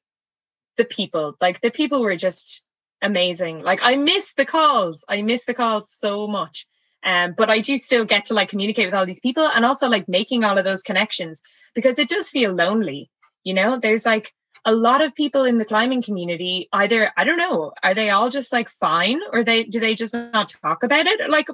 the 0.76 0.84
people, 0.84 1.36
like 1.40 1.60
the 1.60 1.70
people 1.70 2.00
were 2.00 2.16
just 2.16 2.64
amazing. 3.02 3.62
Like 3.62 3.80
I 3.82 3.96
miss 3.96 4.32
the 4.34 4.46
calls. 4.46 5.04
I 5.08 5.22
miss 5.22 5.44
the 5.44 5.54
calls 5.54 5.90
so 5.90 6.26
much. 6.26 6.66
Um, 7.04 7.34
but 7.36 7.50
I 7.50 7.58
do 7.58 7.76
still 7.76 8.06
get 8.06 8.26
to 8.26 8.34
like 8.34 8.48
communicate 8.48 8.86
with 8.86 8.94
all 8.94 9.04
these 9.04 9.20
people 9.20 9.46
and 9.46 9.64
also 9.64 9.90
like 9.90 10.08
making 10.08 10.42
all 10.42 10.56
of 10.56 10.64
those 10.64 10.82
connections 10.82 11.42
because 11.74 11.98
it 11.98 12.08
does 12.08 12.30
feel 12.30 12.52
lonely. 12.54 13.10
You 13.42 13.52
know, 13.52 13.78
there's 13.78 14.06
like 14.06 14.32
a 14.64 14.72
lot 14.72 15.04
of 15.04 15.14
people 15.14 15.44
in 15.44 15.58
the 15.58 15.64
climbing 15.64 16.00
community 16.00 16.68
either 16.72 17.10
i 17.16 17.24
don't 17.24 17.36
know 17.36 17.72
are 17.82 17.92
they 17.92 18.10
all 18.10 18.30
just 18.30 18.52
like 18.52 18.68
fine 18.70 19.20
or 19.32 19.44
they 19.44 19.64
do 19.64 19.78
they 19.78 19.94
just 19.94 20.14
not 20.14 20.48
talk 20.62 20.82
about 20.82 21.06
it 21.06 21.30
like 21.30 21.48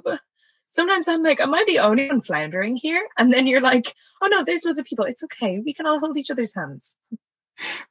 sometimes 0.71 1.07
I'm 1.07 1.21
like, 1.21 1.39
am 1.39 1.53
I 1.53 1.63
the 1.67 1.79
only 1.79 2.07
one 2.07 2.21
floundering 2.21 2.75
here? 2.75 3.07
And 3.17 3.31
then 3.31 3.45
you're 3.45 3.61
like, 3.61 3.93
oh 4.21 4.27
no, 4.27 4.43
there's 4.43 4.65
loads 4.65 4.79
of 4.79 4.85
people. 4.85 5.05
It's 5.05 5.23
okay. 5.25 5.61
We 5.63 5.73
can 5.73 5.85
all 5.85 5.99
hold 5.99 6.17
each 6.17 6.31
other's 6.31 6.55
hands. 6.55 6.95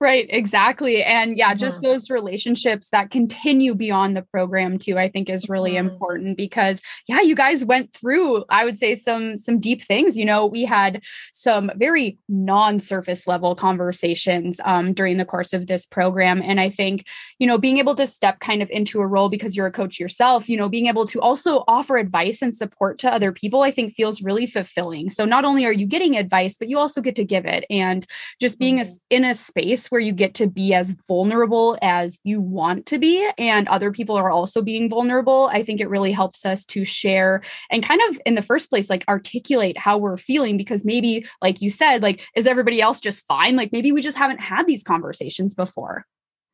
Right, 0.00 0.26
exactly. 0.30 1.02
And 1.02 1.36
yeah, 1.36 1.50
mm-hmm. 1.50 1.58
just 1.58 1.82
those 1.82 2.10
relationships 2.10 2.90
that 2.90 3.10
continue 3.10 3.74
beyond 3.74 4.16
the 4.16 4.22
program 4.22 4.78
too, 4.78 4.98
I 4.98 5.08
think 5.08 5.28
is 5.28 5.48
really 5.48 5.72
mm-hmm. 5.72 5.88
important 5.88 6.36
because 6.36 6.80
yeah, 7.06 7.20
you 7.20 7.34
guys 7.34 7.64
went 7.64 7.92
through, 7.92 8.44
I 8.48 8.64
would 8.64 8.78
say 8.78 8.94
some 8.94 9.38
some 9.38 9.60
deep 9.60 9.82
things. 9.82 10.16
You 10.16 10.24
know, 10.24 10.46
we 10.46 10.64
had 10.64 11.02
some 11.32 11.70
very 11.76 12.18
non-surface 12.28 13.26
level 13.26 13.54
conversations 13.54 14.60
um, 14.64 14.92
during 14.92 15.18
the 15.18 15.24
course 15.24 15.52
of 15.52 15.66
this 15.66 15.86
program. 15.86 16.42
And 16.42 16.60
I 16.60 16.70
think, 16.70 17.06
you 17.38 17.46
know, 17.46 17.58
being 17.58 17.78
able 17.78 17.94
to 17.96 18.06
step 18.06 18.40
kind 18.40 18.62
of 18.62 18.70
into 18.70 19.00
a 19.00 19.06
role 19.06 19.28
because 19.28 19.56
you're 19.56 19.66
a 19.66 19.72
coach 19.72 20.00
yourself, 20.00 20.48
you 20.48 20.56
know, 20.56 20.68
being 20.68 20.86
able 20.86 21.06
to 21.06 21.20
also 21.20 21.64
offer 21.68 21.96
advice 21.96 22.42
and 22.42 22.54
support 22.54 22.98
to 22.98 23.12
other 23.12 23.32
people, 23.32 23.62
I 23.62 23.70
think 23.70 23.92
feels 23.92 24.22
really 24.22 24.46
fulfilling. 24.46 25.10
So 25.10 25.24
not 25.24 25.44
only 25.44 25.64
are 25.64 25.72
you 25.72 25.86
getting 25.86 26.16
advice, 26.16 26.56
but 26.58 26.68
you 26.68 26.78
also 26.78 27.00
get 27.00 27.16
to 27.16 27.24
give 27.24 27.44
it. 27.44 27.64
And 27.70 28.06
just 28.40 28.58
being 28.58 28.78
mm-hmm. 28.78 29.14
a, 29.14 29.16
in 29.16 29.24
a 29.24 29.34
space 29.34 29.59
space 29.60 29.90
where 29.90 30.00
you 30.00 30.12
get 30.12 30.34
to 30.34 30.46
be 30.46 30.72
as 30.72 30.92
vulnerable 31.06 31.78
as 31.82 32.18
you 32.24 32.40
want 32.40 32.86
to 32.86 32.98
be 32.98 33.28
and 33.36 33.68
other 33.68 33.92
people 33.92 34.16
are 34.16 34.30
also 34.30 34.62
being 34.62 34.88
vulnerable 34.88 35.50
i 35.52 35.62
think 35.62 35.80
it 35.80 35.88
really 35.88 36.12
helps 36.12 36.46
us 36.46 36.64
to 36.64 36.84
share 36.84 37.42
and 37.70 37.82
kind 37.82 38.00
of 38.08 38.20
in 38.24 38.34
the 38.34 38.42
first 38.42 38.70
place 38.70 38.88
like 38.88 39.04
articulate 39.08 39.76
how 39.76 39.98
we're 39.98 40.16
feeling 40.16 40.56
because 40.56 40.84
maybe 40.84 41.26
like 41.42 41.60
you 41.60 41.70
said 41.70 42.02
like 42.02 42.26
is 42.34 42.46
everybody 42.46 42.80
else 42.80 43.00
just 43.00 43.26
fine 43.26 43.54
like 43.54 43.72
maybe 43.72 43.92
we 43.92 44.00
just 44.02 44.16
haven't 44.16 44.40
had 44.40 44.66
these 44.66 44.82
conversations 44.82 45.54
before 45.54 46.06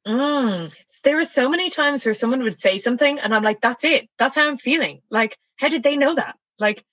Mm. 0.06 0.72
There 1.02 1.16
were 1.16 1.24
so 1.24 1.48
many 1.48 1.68
times 1.68 2.04
where 2.04 2.14
someone 2.14 2.44
would 2.44 2.60
say 2.60 2.78
something 2.78 3.18
and 3.18 3.34
I'm 3.34 3.42
like, 3.42 3.60
that's 3.60 3.84
it. 3.84 4.08
That's 4.18 4.36
how 4.36 4.46
I'm 4.46 4.56
feeling. 4.56 5.00
Like, 5.10 5.36
how 5.58 5.68
did 5.68 5.82
they 5.82 5.96
know 5.96 6.14
that? 6.14 6.36
Like, 6.60 6.84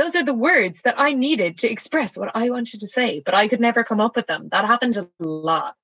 those 0.00 0.16
are 0.16 0.24
the 0.24 0.32
words 0.32 0.80
that 0.82 0.94
I 0.96 1.12
needed 1.12 1.58
to 1.58 1.70
express 1.70 2.16
what 2.16 2.30
I 2.34 2.48
wanted 2.48 2.80
to 2.80 2.86
say, 2.86 3.20
but 3.22 3.34
I 3.34 3.48
could 3.48 3.60
never 3.60 3.84
come 3.84 4.00
up 4.00 4.16
with 4.16 4.26
them. 4.26 4.48
That 4.50 4.64
happened 4.64 4.96
a 4.96 5.06
lot. 5.18 5.74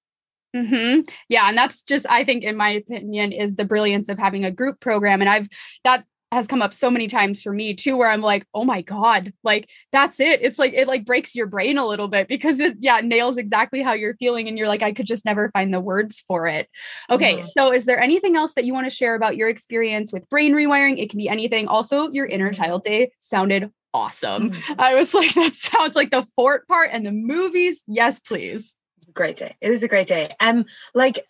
Mm-hmm. 0.56 1.02
Yeah. 1.28 1.46
And 1.50 1.58
that's 1.58 1.82
just, 1.82 2.06
I 2.08 2.24
think, 2.24 2.42
in 2.42 2.56
my 2.56 2.70
opinion, 2.70 3.32
is 3.32 3.56
the 3.56 3.66
brilliance 3.66 4.08
of 4.08 4.18
having 4.18 4.46
a 4.46 4.50
group 4.50 4.80
program. 4.80 5.20
And 5.20 5.28
I've, 5.28 5.48
that 5.84 6.06
has 6.32 6.46
come 6.46 6.60
up 6.60 6.74
so 6.74 6.90
many 6.90 7.06
times 7.06 7.40
for 7.40 7.52
me 7.52 7.72
too 7.72 7.96
where 7.96 8.08
i'm 8.08 8.20
like 8.20 8.44
oh 8.52 8.64
my 8.64 8.82
god 8.82 9.32
like 9.44 9.70
that's 9.92 10.18
it 10.18 10.42
it's 10.42 10.58
like 10.58 10.72
it 10.72 10.88
like 10.88 11.04
breaks 11.04 11.36
your 11.36 11.46
brain 11.46 11.78
a 11.78 11.86
little 11.86 12.08
bit 12.08 12.26
because 12.26 12.58
it 12.58 12.76
yeah 12.80 13.00
nails 13.00 13.36
exactly 13.36 13.80
how 13.80 13.92
you're 13.92 14.16
feeling 14.16 14.48
and 14.48 14.58
you're 14.58 14.66
like 14.66 14.82
i 14.82 14.92
could 14.92 15.06
just 15.06 15.24
never 15.24 15.48
find 15.50 15.72
the 15.72 15.80
words 15.80 16.24
for 16.26 16.48
it 16.48 16.68
okay 17.08 17.34
mm-hmm. 17.34 17.42
so 17.42 17.72
is 17.72 17.86
there 17.86 18.00
anything 18.00 18.34
else 18.34 18.54
that 18.54 18.64
you 18.64 18.74
want 18.74 18.84
to 18.84 18.94
share 18.94 19.14
about 19.14 19.36
your 19.36 19.48
experience 19.48 20.12
with 20.12 20.28
brain 20.28 20.52
rewiring 20.52 20.98
it 20.98 21.10
can 21.10 21.18
be 21.18 21.28
anything 21.28 21.68
also 21.68 22.10
your 22.10 22.26
inner 22.26 22.50
mm-hmm. 22.50 22.60
child 22.60 22.82
day 22.82 23.12
sounded 23.20 23.70
awesome. 23.92 24.50
Mm-hmm. 24.50 24.80
I 24.80 24.94
was 24.94 25.14
like, 25.14 25.34
that 25.34 25.54
sounds 25.54 25.96
like 25.96 26.10
the 26.10 26.26
fort 26.36 26.68
part 26.68 26.90
and 26.92 27.06
the 27.06 27.12
movies. 27.12 27.82
Yes, 27.86 28.18
please. 28.18 28.74
It's 28.98 29.08
a 29.08 29.12
great 29.12 29.36
day. 29.36 29.56
It 29.60 29.70
was 29.70 29.82
a 29.82 29.88
great 29.88 30.06
day. 30.06 30.34
Um, 30.40 30.66
like 30.94 31.24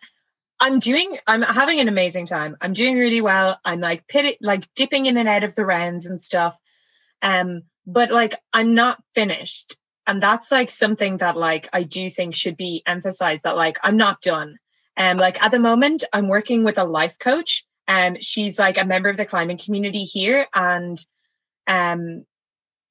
I'm 0.61 0.79
doing, 0.79 1.17
I'm 1.27 1.43
having 1.43 1.81
an 1.81 1.89
amazing 1.89 2.27
time. 2.27 2.57
I'm 2.61 2.73
doing 2.73 2.97
really 2.97 3.21
well. 3.21 3.59
I'm 3.65 3.81
like 3.81 4.07
pit, 4.09 4.39
like 4.41 4.73
dipping 4.75 5.07
in 5.07 5.17
and 5.17 5.29
out 5.29 5.45
of 5.45 5.55
the 5.55 5.67
rounds 5.67 6.07
and 6.07 6.21
stuff. 6.21 6.59
Um, 7.23 7.63
but 7.87 8.11
like 8.11 8.35
I'm 8.53 8.75
not 8.75 9.03
finished. 9.15 9.77
And 10.07 10.23
that's 10.23 10.53
like 10.53 10.71
something 10.71 11.19
that 11.19 11.37
like 11.37 11.69
I 11.73 11.83
do 11.83 12.09
think 12.09 12.35
should 12.35 12.57
be 12.57 12.83
emphasized 12.87 13.43
that 13.43 13.57
like 13.57 13.79
I'm 13.83 13.97
not 13.97 14.21
done. 14.21 14.59
And 14.97 15.19
um, 15.19 15.23
like 15.23 15.43
at 15.43 15.51
the 15.51 15.59
moment, 15.59 16.05
I'm 16.13 16.29
working 16.29 16.65
with 16.65 16.79
a 16.79 16.85
life 16.85 17.19
coach. 17.19 17.67
And 17.89 18.17
um, 18.17 18.23
she's 18.23 18.59
like 18.59 18.79
a 18.79 18.87
member 18.87 19.09
of 19.09 19.17
the 19.17 19.27
climbing 19.27 19.59
community 19.59 20.03
here. 20.03 20.47
And 20.55 20.99
um 21.67 22.25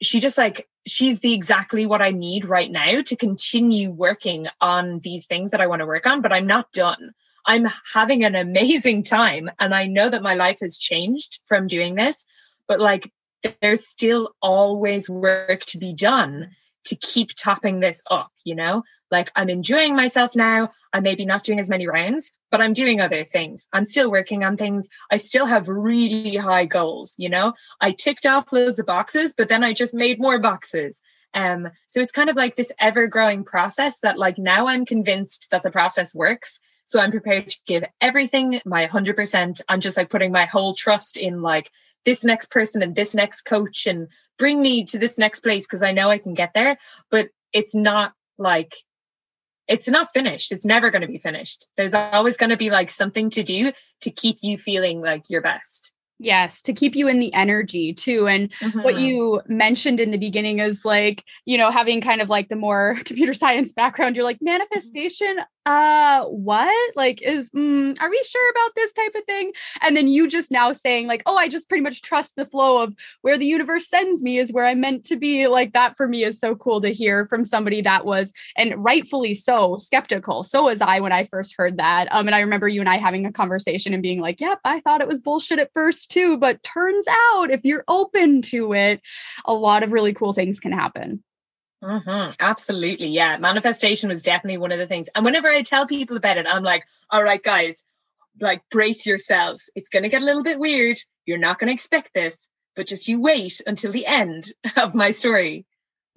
she 0.05 0.19
just 0.19 0.37
like 0.37 0.67
she's 0.87 1.19
the 1.19 1.33
exactly 1.33 1.85
what 1.85 2.01
I 2.01 2.11
need 2.11 2.45
right 2.45 2.69
now 2.69 3.01
to 3.01 3.15
continue 3.15 3.91
working 3.91 4.47
on 4.61 4.99
these 4.99 5.25
things 5.25 5.51
that 5.51 5.61
I 5.61 5.67
want 5.67 5.81
to 5.81 5.85
work 5.85 6.05
on, 6.05 6.21
but 6.21 6.33
I'm 6.33 6.47
not 6.47 6.71
done. 6.71 7.13
I'm 7.45 7.67
having 7.93 8.23
an 8.23 8.35
amazing 8.35 9.03
time 9.03 9.49
and 9.59 9.73
I 9.73 9.87
know 9.87 10.09
that 10.09 10.23
my 10.23 10.35
life 10.35 10.59
has 10.61 10.77
changed 10.77 11.39
from 11.45 11.67
doing 11.67 11.95
this, 11.95 12.25
but 12.67 12.79
like 12.79 13.11
there's 13.61 13.87
still 13.87 14.33
always 14.41 15.09
work 15.09 15.61
to 15.65 15.77
be 15.77 15.93
done 15.93 16.49
to 16.85 16.95
keep 16.95 17.35
topping 17.35 17.79
this 17.79 18.01
up, 18.09 18.31
you 18.43 18.55
know? 18.55 18.83
Like 19.11 19.31
I'm 19.35 19.49
enjoying 19.49 19.95
myself 19.95 20.35
now. 20.35 20.71
I'm 20.93 21.03
maybe 21.03 21.25
not 21.25 21.43
doing 21.43 21.59
as 21.59 21.69
many 21.69 21.87
rounds, 21.87 22.31
but 22.51 22.61
I'm 22.61 22.73
doing 22.73 23.01
other 23.01 23.23
things. 23.23 23.67
I'm 23.73 23.85
still 23.85 24.09
working 24.09 24.43
on 24.43 24.57
things. 24.57 24.87
I 25.11 25.17
still 25.17 25.45
have 25.45 25.67
really 25.67 26.35
high 26.35 26.65
goals, 26.65 27.15
you 27.17 27.29
know? 27.29 27.53
I 27.81 27.91
ticked 27.91 28.25
off 28.25 28.51
loads 28.51 28.79
of 28.79 28.85
boxes, 28.85 29.33
but 29.37 29.49
then 29.49 29.63
I 29.63 29.73
just 29.73 29.93
made 29.93 30.19
more 30.19 30.39
boxes. 30.39 30.99
Um, 31.33 31.69
so 31.87 31.99
it's 31.99 32.13
kind 32.13 32.29
of 32.29 32.37
like 32.37 32.55
this 32.55 32.71
ever 32.79 33.07
growing 33.07 33.43
process 33.43 33.99
that 33.99 34.17
like 34.17 34.37
now 34.37 34.67
I'm 34.67 34.85
convinced 34.85 35.51
that 35.51 35.63
the 35.63 35.71
process 35.71 36.15
works. 36.15 36.61
So 36.85 36.99
I'm 36.99 37.11
prepared 37.11 37.49
to 37.49 37.59
give 37.67 37.83
everything 37.99 38.61
my 38.65 38.87
100%. 38.87 39.61
I'm 39.67 39.81
just 39.81 39.97
like 39.97 40.09
putting 40.09 40.31
my 40.31 40.45
whole 40.45 40.75
trust 40.75 41.17
in 41.17 41.41
like 41.41 41.71
this 42.05 42.23
next 42.23 42.51
person 42.51 42.81
and 42.81 42.95
this 42.95 43.15
next 43.15 43.43
coach 43.43 43.85
and 43.85 44.07
bring 44.37 44.61
me 44.61 44.85
to 44.85 44.97
this 44.97 45.17
next 45.17 45.41
place 45.41 45.65
because 45.65 45.83
I 45.83 45.91
know 45.91 46.09
I 46.09 46.17
can 46.17 46.33
get 46.33 46.53
there. 46.53 46.77
But 47.09 47.29
it's 47.53 47.75
not 47.75 48.13
like, 48.37 48.75
it's 49.67 49.89
not 49.89 50.09
finished. 50.09 50.51
It's 50.51 50.65
never 50.65 50.91
going 50.91 51.01
to 51.01 51.07
be 51.07 51.17
finished. 51.17 51.67
There's 51.77 51.93
always 51.93 52.37
going 52.37 52.51
to 52.51 52.57
be 52.57 52.69
like 52.69 52.89
something 52.89 53.29
to 53.31 53.43
do 53.43 53.71
to 54.01 54.11
keep 54.11 54.37
you 54.41 54.57
feeling 54.57 55.01
like 55.01 55.29
your 55.29 55.41
best. 55.41 55.91
Yes, 56.17 56.61
to 56.61 56.73
keep 56.73 56.95
you 56.95 57.09
in 57.09 57.19
the 57.19 57.33
energy 57.33 57.93
too. 57.93 58.27
And 58.27 58.49
mm-hmm. 58.51 58.83
what 58.83 58.99
you 58.99 59.41
mentioned 59.47 59.99
in 59.99 60.11
the 60.11 60.17
beginning 60.17 60.59
is 60.59 60.85
like, 60.85 61.25
you 61.45 61.57
know, 61.57 61.71
having 61.71 61.99
kind 61.99 62.21
of 62.21 62.29
like 62.29 62.47
the 62.47 62.55
more 62.55 62.97
computer 63.05 63.33
science 63.33 63.73
background, 63.73 64.15
you're 64.15 64.23
like, 64.23 64.37
mm-hmm. 64.37 64.45
manifestation, 64.45 65.39
uh 65.65 66.25
what? 66.25 66.95
Like 66.95 67.21
is 67.21 67.49
mm, 67.51 67.99
are 67.99 68.09
we 68.09 68.23
sure 68.23 68.51
about 68.51 68.75
this 68.75 68.93
type 68.93 69.15
of 69.15 69.23
thing? 69.25 69.51
And 69.81 69.97
then 69.97 70.07
you 70.07 70.27
just 70.27 70.51
now 70.51 70.71
saying 70.71 71.07
like 71.07 71.23
oh 71.25 71.35
i 71.35 71.47
just 71.47 71.67
pretty 71.69 71.83
much 71.83 72.01
trust 72.01 72.35
the 72.35 72.45
flow 72.45 72.83
of 72.83 72.95
where 73.21 73.37
the 73.37 73.45
universe 73.45 73.87
sends 73.89 74.21
me 74.21 74.37
is 74.37 74.53
where 74.53 74.65
i'm 74.65 74.79
meant 74.79 75.05
to 75.05 75.15
be. 75.15 75.47
Like 75.47 75.73
that 75.73 75.97
for 75.97 76.07
me 76.07 76.23
is 76.23 76.39
so 76.39 76.55
cool 76.55 76.81
to 76.81 76.89
hear 76.89 77.25
from 77.25 77.45
somebody 77.45 77.81
that 77.81 78.05
was 78.05 78.33
and 78.55 78.73
rightfully 78.83 79.33
so 79.33 79.77
skeptical. 79.77 80.43
So 80.43 80.63
was 80.65 80.81
i 80.81 80.99
when 80.99 81.11
i 81.11 81.23
first 81.23 81.55
heard 81.57 81.77
that. 81.77 82.07
Um 82.11 82.27
and 82.27 82.35
i 82.35 82.39
remember 82.39 82.67
you 82.67 82.79
and 82.79 82.89
i 82.89 82.97
having 82.97 83.25
a 83.25 83.31
conversation 83.31 83.93
and 83.93 84.03
being 84.03 84.21
like 84.21 84.39
yep 84.39 84.59
i 84.63 84.79
thought 84.81 85.01
it 85.01 85.07
was 85.07 85.21
bullshit 85.21 85.59
at 85.59 85.71
first 85.73 86.11
too 86.11 86.37
but 86.37 86.61
turns 86.63 87.05
out 87.09 87.51
if 87.51 87.65
you're 87.65 87.83
open 87.87 88.41
to 88.41 88.73
it 88.73 89.01
a 89.45 89.53
lot 89.53 89.83
of 89.83 89.91
really 89.91 90.13
cool 90.13 90.33
things 90.33 90.59
can 90.59 90.71
happen 90.71 91.23
Mm-hmm. 91.85 92.31
Absolutely. 92.39 93.07
Yeah. 93.07 93.37
Manifestation 93.37 94.09
was 94.09 94.23
definitely 94.23 94.57
one 94.57 94.71
of 94.71 94.79
the 94.79 94.87
things. 94.87 95.09
And 95.13 95.23
whenever 95.23 95.49
I 95.49 95.61
tell 95.61 95.85
people 95.85 96.17
about 96.17 96.37
it, 96.37 96.47
I'm 96.49 96.63
like, 96.63 96.83
all 97.11 97.23
right, 97.23 97.41
guys, 97.41 97.85
like 98.41 98.61
brace 98.71 99.05
yourselves. 99.05 99.69
It's 99.75 99.89
going 99.89 100.03
to 100.03 100.09
get 100.09 100.21
a 100.21 100.25
little 100.25 100.43
bit 100.43 100.59
weird. 100.59 100.97
You're 101.25 101.37
not 101.37 101.59
going 101.59 101.67
to 101.67 101.73
expect 101.73 102.13
this, 102.13 102.49
but 102.75 102.87
just 102.87 103.07
you 103.07 103.21
wait 103.21 103.61
until 103.67 103.91
the 103.91 104.05
end 104.05 104.45
of 104.77 104.95
my 104.95 105.11
story. 105.11 105.65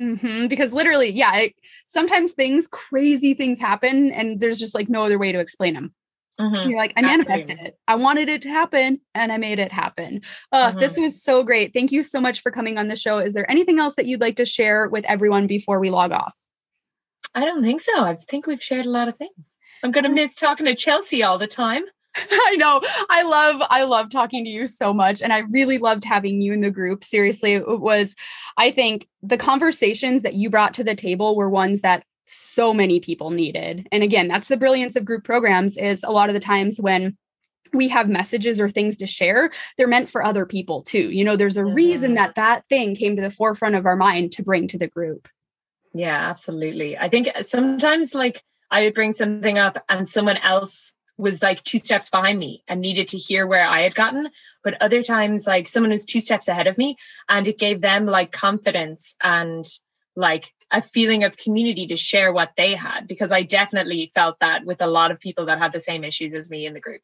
Mm-hmm. 0.00 0.46
Because 0.46 0.72
literally, 0.72 1.10
yeah, 1.10 1.36
it, 1.36 1.54
sometimes 1.86 2.32
things, 2.32 2.68
crazy 2.68 3.34
things 3.34 3.58
happen, 3.58 4.12
and 4.12 4.40
there's 4.40 4.60
just 4.60 4.74
like 4.74 4.88
no 4.88 5.02
other 5.02 5.18
way 5.18 5.32
to 5.32 5.40
explain 5.40 5.74
them. 5.74 5.92
Mm-hmm. 6.40 6.70
You're 6.70 6.78
like, 6.78 6.92
I 6.96 7.02
manifested 7.02 7.58
it. 7.58 7.76
I 7.88 7.96
wanted 7.96 8.28
it 8.28 8.42
to 8.42 8.48
happen 8.48 9.00
and 9.14 9.32
I 9.32 9.38
made 9.38 9.58
it 9.58 9.72
happen. 9.72 10.22
Uh, 10.52 10.70
mm-hmm. 10.70 10.78
This 10.78 10.96
was 10.96 11.20
so 11.20 11.42
great. 11.42 11.72
Thank 11.72 11.90
you 11.90 12.02
so 12.02 12.20
much 12.20 12.42
for 12.42 12.52
coming 12.52 12.78
on 12.78 12.86
the 12.86 12.96
show. 12.96 13.18
Is 13.18 13.34
there 13.34 13.50
anything 13.50 13.80
else 13.80 13.96
that 13.96 14.06
you'd 14.06 14.20
like 14.20 14.36
to 14.36 14.44
share 14.44 14.88
with 14.88 15.04
everyone 15.06 15.46
before 15.46 15.80
we 15.80 15.90
log 15.90 16.12
off? 16.12 16.36
I 17.34 17.44
don't 17.44 17.62
think 17.62 17.80
so. 17.80 18.04
I 18.04 18.14
think 18.14 18.46
we've 18.46 18.62
shared 18.62 18.86
a 18.86 18.90
lot 18.90 19.08
of 19.08 19.16
things. 19.16 19.32
I'm 19.82 19.90
going 19.90 20.04
to 20.04 20.10
miss 20.10 20.34
talking 20.34 20.66
to 20.66 20.74
Chelsea 20.74 21.22
all 21.22 21.38
the 21.38 21.46
time. 21.46 21.82
I 22.16 22.56
know. 22.56 22.80
I 23.10 23.22
love 23.22 23.62
I 23.70 23.84
love 23.84 24.10
talking 24.10 24.44
to 24.44 24.50
you 24.50 24.66
so 24.66 24.92
much 24.92 25.22
and 25.22 25.32
I 25.32 25.40
really 25.50 25.78
loved 25.78 26.04
having 26.04 26.40
you 26.40 26.52
in 26.52 26.60
the 26.60 26.70
group. 26.70 27.04
Seriously, 27.04 27.54
it 27.54 27.80
was 27.80 28.14
I 28.56 28.70
think 28.70 29.06
the 29.22 29.36
conversations 29.36 30.22
that 30.22 30.34
you 30.34 30.50
brought 30.50 30.74
to 30.74 30.84
the 30.84 30.94
table 30.94 31.36
were 31.36 31.50
ones 31.50 31.82
that 31.82 32.04
so 32.28 32.74
many 32.74 33.00
people 33.00 33.30
needed. 33.30 33.88
And 33.90 34.02
again, 34.02 34.28
that's 34.28 34.48
the 34.48 34.56
brilliance 34.56 34.96
of 34.96 35.04
group 35.04 35.24
programs 35.24 35.76
is 35.78 36.04
a 36.04 36.12
lot 36.12 36.28
of 36.28 36.34
the 36.34 36.40
times 36.40 36.78
when 36.78 37.16
we 37.72 37.88
have 37.88 38.08
messages 38.08 38.60
or 38.60 38.70
things 38.70 38.96
to 38.96 39.06
share 39.06 39.50
they're 39.76 39.86
meant 39.86 40.08
for 40.08 40.24
other 40.24 40.46
people 40.46 40.82
too 40.82 41.10
you 41.10 41.22
know 41.22 41.36
there's 41.36 41.58
a 41.58 41.62
mm-hmm. 41.62 41.74
reason 41.74 42.14
that 42.14 42.34
that 42.34 42.64
thing 42.70 42.94
came 42.94 43.14
to 43.14 43.20
the 43.20 43.30
forefront 43.30 43.74
of 43.74 43.84
our 43.84 43.94
mind 43.94 44.32
to 44.32 44.42
bring 44.42 44.66
to 44.66 44.78
the 44.78 44.86
group 44.86 45.28
yeah 45.92 46.30
absolutely 46.30 46.96
i 46.96 47.08
think 47.08 47.28
sometimes 47.42 48.14
like 48.14 48.42
i 48.70 48.84
would 48.84 48.94
bring 48.94 49.12
something 49.12 49.58
up 49.58 49.76
and 49.90 50.08
someone 50.08 50.38
else 50.38 50.94
was 51.18 51.42
like 51.42 51.62
two 51.64 51.78
steps 51.78 52.08
behind 52.08 52.38
me 52.38 52.62
and 52.68 52.80
needed 52.80 53.08
to 53.08 53.18
hear 53.18 53.46
where 53.46 53.66
i 53.66 53.80
had 53.80 53.94
gotten 53.94 54.28
but 54.64 54.80
other 54.80 55.02
times 55.02 55.46
like 55.46 55.68
someone 55.68 55.90
was 55.90 56.06
two 56.06 56.20
steps 56.20 56.48
ahead 56.48 56.66
of 56.66 56.78
me 56.78 56.96
and 57.28 57.46
it 57.46 57.58
gave 57.58 57.82
them 57.82 58.06
like 58.06 58.32
confidence 58.32 59.14
and 59.22 59.66
like 60.16 60.52
a 60.70 60.82
feeling 60.82 61.24
of 61.24 61.36
community 61.36 61.86
to 61.86 61.96
share 61.96 62.32
what 62.32 62.52
they 62.56 62.74
had 62.74 63.06
because 63.06 63.32
I 63.32 63.42
definitely 63.42 64.10
felt 64.14 64.38
that 64.40 64.64
with 64.64 64.82
a 64.82 64.86
lot 64.86 65.10
of 65.10 65.20
people 65.20 65.46
that 65.46 65.58
had 65.58 65.72
the 65.72 65.80
same 65.80 66.04
issues 66.04 66.34
as 66.34 66.50
me 66.50 66.66
in 66.66 66.74
the 66.74 66.80
group. 66.80 67.00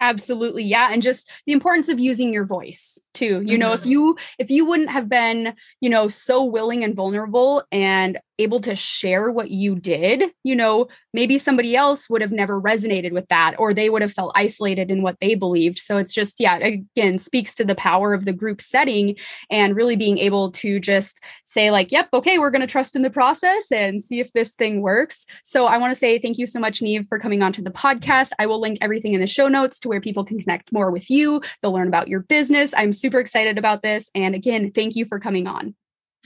Absolutely. 0.00 0.62
Yeah. 0.62 0.90
And 0.92 1.02
just 1.02 1.30
the 1.46 1.52
importance 1.52 1.88
of 1.88 1.98
using 1.98 2.32
your 2.32 2.44
voice 2.44 2.98
too. 3.14 3.24
You 3.24 3.40
mm-hmm. 3.40 3.58
know, 3.58 3.72
if 3.72 3.86
you 3.86 4.18
if 4.38 4.50
you 4.50 4.66
wouldn't 4.66 4.90
have 4.90 5.08
been, 5.08 5.54
you 5.80 5.88
know, 5.88 6.08
so 6.08 6.44
willing 6.44 6.84
and 6.84 6.94
vulnerable 6.94 7.64
and 7.72 8.18
able 8.38 8.60
to 8.60 8.76
share 8.76 9.30
what 9.30 9.50
you 9.50 9.74
did, 9.76 10.30
you 10.44 10.54
know, 10.54 10.88
maybe 11.12 11.38
somebody 11.38 11.74
else 11.74 12.10
would 12.10 12.20
have 12.20 12.32
never 12.32 12.60
resonated 12.60 13.12
with 13.12 13.26
that 13.28 13.54
or 13.58 13.72
they 13.72 13.88
would 13.88 14.02
have 14.02 14.12
felt 14.12 14.32
isolated 14.34 14.90
in 14.90 15.02
what 15.02 15.16
they 15.20 15.34
believed. 15.34 15.78
So 15.78 15.96
it's 15.96 16.12
just, 16.12 16.38
yeah, 16.38 16.56
again, 16.56 17.18
speaks 17.18 17.54
to 17.54 17.64
the 17.64 17.74
power 17.74 18.12
of 18.12 18.24
the 18.24 18.32
group 18.32 18.60
setting 18.60 19.16
and 19.50 19.74
really 19.74 19.96
being 19.96 20.18
able 20.18 20.50
to 20.52 20.78
just 20.78 21.24
say, 21.44 21.70
like, 21.70 21.92
yep, 21.92 22.08
okay, 22.12 22.38
we're 22.38 22.50
going 22.50 22.60
to 22.60 22.66
trust 22.66 22.94
in 22.94 23.02
the 23.02 23.10
process 23.10 23.70
and 23.72 24.02
see 24.02 24.20
if 24.20 24.32
this 24.32 24.54
thing 24.54 24.82
works. 24.82 25.24
So 25.42 25.66
I 25.66 25.78
want 25.78 25.92
to 25.92 25.98
say 25.98 26.18
thank 26.18 26.38
you 26.38 26.46
so 26.46 26.60
much, 26.60 26.82
Neve, 26.82 27.06
for 27.08 27.18
coming 27.18 27.42
on 27.42 27.52
to 27.54 27.62
the 27.62 27.70
podcast. 27.70 28.32
I 28.38 28.46
will 28.46 28.60
link 28.60 28.78
everything 28.80 29.14
in 29.14 29.20
the 29.20 29.26
show 29.26 29.48
notes 29.48 29.78
to 29.80 29.88
where 29.88 30.00
people 30.00 30.24
can 30.24 30.38
connect 30.38 30.72
more 30.72 30.90
with 30.90 31.10
you. 31.10 31.40
They'll 31.62 31.72
learn 31.72 31.88
about 31.88 32.08
your 32.08 32.20
business. 32.20 32.74
I'm 32.76 32.92
super 32.92 33.18
excited 33.18 33.56
about 33.56 33.82
this. 33.82 34.10
And 34.14 34.34
again, 34.34 34.72
thank 34.72 34.94
you 34.96 35.06
for 35.06 35.18
coming 35.18 35.46
on. 35.46 35.74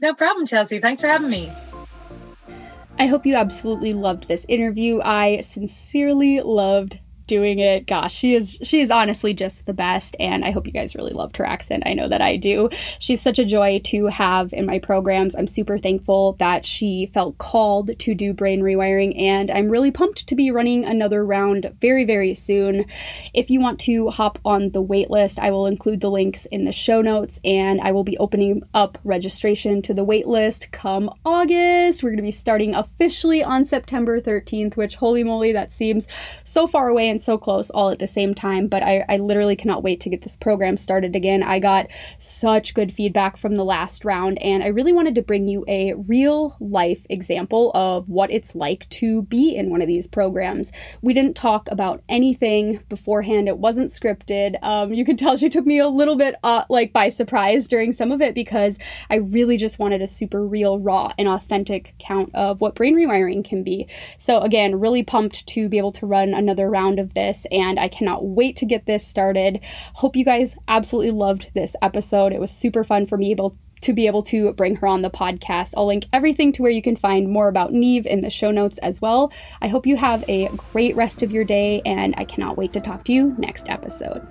No 0.00 0.14
problem, 0.14 0.46
Chelsea. 0.46 0.78
Thanks 0.78 1.00
for 1.00 1.08
having 1.08 1.30
me. 1.30 1.50
I 3.00 3.06
hope 3.06 3.24
you 3.24 3.34
absolutely 3.34 3.94
loved 3.94 4.28
this 4.28 4.44
interview. 4.46 5.00
I 5.02 5.40
sincerely 5.40 6.40
loved 6.40 7.00
doing 7.30 7.60
it. 7.60 7.86
Gosh, 7.86 8.12
she 8.12 8.34
is 8.34 8.58
she 8.62 8.80
is 8.80 8.90
honestly 8.90 9.32
just 9.32 9.64
the 9.64 9.72
best 9.72 10.16
and 10.18 10.44
I 10.44 10.50
hope 10.50 10.66
you 10.66 10.72
guys 10.72 10.96
really 10.96 11.12
loved 11.12 11.36
her 11.36 11.46
accent. 11.46 11.84
I 11.86 11.94
know 11.94 12.08
that 12.08 12.20
I 12.20 12.36
do. 12.36 12.68
She's 12.98 13.22
such 13.22 13.38
a 13.38 13.44
joy 13.44 13.80
to 13.84 14.06
have 14.08 14.52
in 14.52 14.66
my 14.66 14.80
programs. 14.80 15.36
I'm 15.36 15.46
super 15.46 15.78
thankful 15.78 16.32
that 16.34 16.66
she 16.66 17.06
felt 17.14 17.38
called 17.38 17.96
to 18.00 18.14
do 18.16 18.34
brain 18.34 18.62
rewiring 18.62 19.16
and 19.16 19.48
I'm 19.48 19.68
really 19.68 19.92
pumped 19.92 20.26
to 20.26 20.34
be 20.34 20.50
running 20.50 20.84
another 20.84 21.24
round 21.24 21.72
very 21.80 22.04
very 22.04 22.34
soon. 22.34 22.84
If 23.32 23.48
you 23.48 23.60
want 23.60 23.78
to 23.80 24.08
hop 24.08 24.40
on 24.44 24.70
the 24.70 24.82
waitlist, 24.82 25.38
I 25.38 25.52
will 25.52 25.66
include 25.66 26.00
the 26.00 26.10
links 26.10 26.46
in 26.46 26.64
the 26.64 26.72
show 26.72 27.00
notes 27.00 27.38
and 27.44 27.80
I 27.80 27.92
will 27.92 28.02
be 28.02 28.18
opening 28.18 28.64
up 28.74 28.98
registration 29.04 29.82
to 29.82 29.94
the 29.94 30.04
waitlist 30.04 30.72
come 30.72 31.14
August. 31.24 32.02
We're 32.02 32.10
going 32.10 32.16
to 32.16 32.22
be 32.22 32.32
starting 32.32 32.74
officially 32.74 33.44
on 33.44 33.64
September 33.64 34.20
13th, 34.20 34.76
which 34.76 34.96
holy 34.96 35.22
moly 35.22 35.52
that 35.52 35.70
seems 35.70 36.08
so 36.42 36.66
far 36.66 36.88
away 36.88 37.08
and 37.08 37.19
so 37.20 37.38
close 37.38 37.70
all 37.70 37.90
at 37.90 37.98
the 37.98 38.06
same 38.06 38.34
time, 38.34 38.66
but 38.66 38.82
I, 38.82 39.04
I 39.08 39.16
literally 39.18 39.56
cannot 39.56 39.82
wait 39.82 40.00
to 40.00 40.10
get 40.10 40.22
this 40.22 40.36
program 40.36 40.76
started 40.76 41.14
again. 41.14 41.42
I 41.42 41.58
got 41.58 41.88
such 42.18 42.74
good 42.74 42.92
feedback 42.92 43.36
from 43.36 43.56
the 43.56 43.64
last 43.64 44.04
round, 44.04 44.40
and 44.42 44.62
I 44.62 44.68
really 44.68 44.92
wanted 44.92 45.14
to 45.16 45.22
bring 45.22 45.48
you 45.48 45.64
a 45.68 45.94
real 45.94 46.56
life 46.60 47.06
example 47.10 47.70
of 47.74 48.08
what 48.08 48.30
it's 48.30 48.54
like 48.54 48.88
to 48.90 49.22
be 49.22 49.56
in 49.56 49.70
one 49.70 49.82
of 49.82 49.88
these 49.88 50.06
programs. 50.06 50.72
We 51.02 51.14
didn't 51.14 51.34
talk 51.34 51.68
about 51.70 52.02
anything 52.08 52.82
beforehand, 52.88 53.48
it 53.48 53.58
wasn't 53.58 53.90
scripted. 53.90 54.56
Um, 54.62 54.92
you 54.92 55.04
can 55.04 55.16
tell 55.16 55.36
she 55.36 55.48
took 55.48 55.66
me 55.66 55.78
a 55.78 55.88
little 55.88 56.16
bit 56.16 56.34
uh, 56.42 56.64
like 56.68 56.92
by 56.92 57.08
surprise 57.08 57.68
during 57.68 57.92
some 57.92 58.12
of 58.12 58.20
it 58.20 58.34
because 58.34 58.78
I 59.08 59.16
really 59.16 59.56
just 59.56 59.78
wanted 59.78 60.02
a 60.02 60.06
super 60.06 60.46
real, 60.46 60.78
raw, 60.78 61.12
and 61.18 61.28
authentic 61.28 61.94
count 61.98 62.34
of 62.34 62.60
what 62.60 62.74
brain 62.74 62.96
rewiring 62.96 63.44
can 63.44 63.62
be. 63.62 63.88
So, 64.18 64.40
again, 64.40 64.80
really 64.80 65.02
pumped 65.02 65.46
to 65.48 65.68
be 65.68 65.78
able 65.78 65.92
to 65.92 66.06
run 66.06 66.34
another 66.34 66.68
round 66.68 66.98
this, 67.14 67.46
and 67.50 67.78
I 67.78 67.88
cannot 67.88 68.24
wait 68.26 68.56
to 68.56 68.66
get 68.66 68.86
this 68.86 69.06
started. 69.06 69.60
Hope 69.94 70.16
you 70.16 70.24
guys 70.24 70.56
absolutely 70.68 71.12
loved 71.12 71.50
this 71.54 71.76
episode. 71.82 72.32
It 72.32 72.40
was 72.40 72.50
super 72.50 72.84
fun 72.84 73.06
for 73.06 73.16
me 73.16 73.30
able 73.30 73.56
to 73.82 73.92
be 73.92 74.06
able 74.06 74.22
to 74.22 74.52
bring 74.52 74.76
her 74.76 74.86
on 74.86 75.02
the 75.02 75.10
podcast. 75.10 75.72
I'll 75.76 75.86
link 75.86 76.06
everything 76.12 76.52
to 76.52 76.62
where 76.62 76.70
you 76.70 76.82
can 76.82 76.96
find 76.96 77.28
more 77.28 77.48
about 77.48 77.72
Neve 77.72 78.06
in 78.06 78.20
the 78.20 78.30
show 78.30 78.50
notes 78.50 78.78
as 78.78 79.00
well. 79.00 79.32
I 79.62 79.68
hope 79.68 79.86
you 79.86 79.96
have 79.96 80.24
a 80.28 80.48
great 80.72 80.94
rest 80.96 81.22
of 81.22 81.32
your 81.32 81.44
day, 81.44 81.80
and 81.86 82.14
I 82.18 82.24
cannot 82.24 82.56
wait 82.56 82.72
to 82.74 82.80
talk 82.80 83.04
to 83.06 83.12
you 83.12 83.34
next 83.38 83.68
episode. 83.68 84.26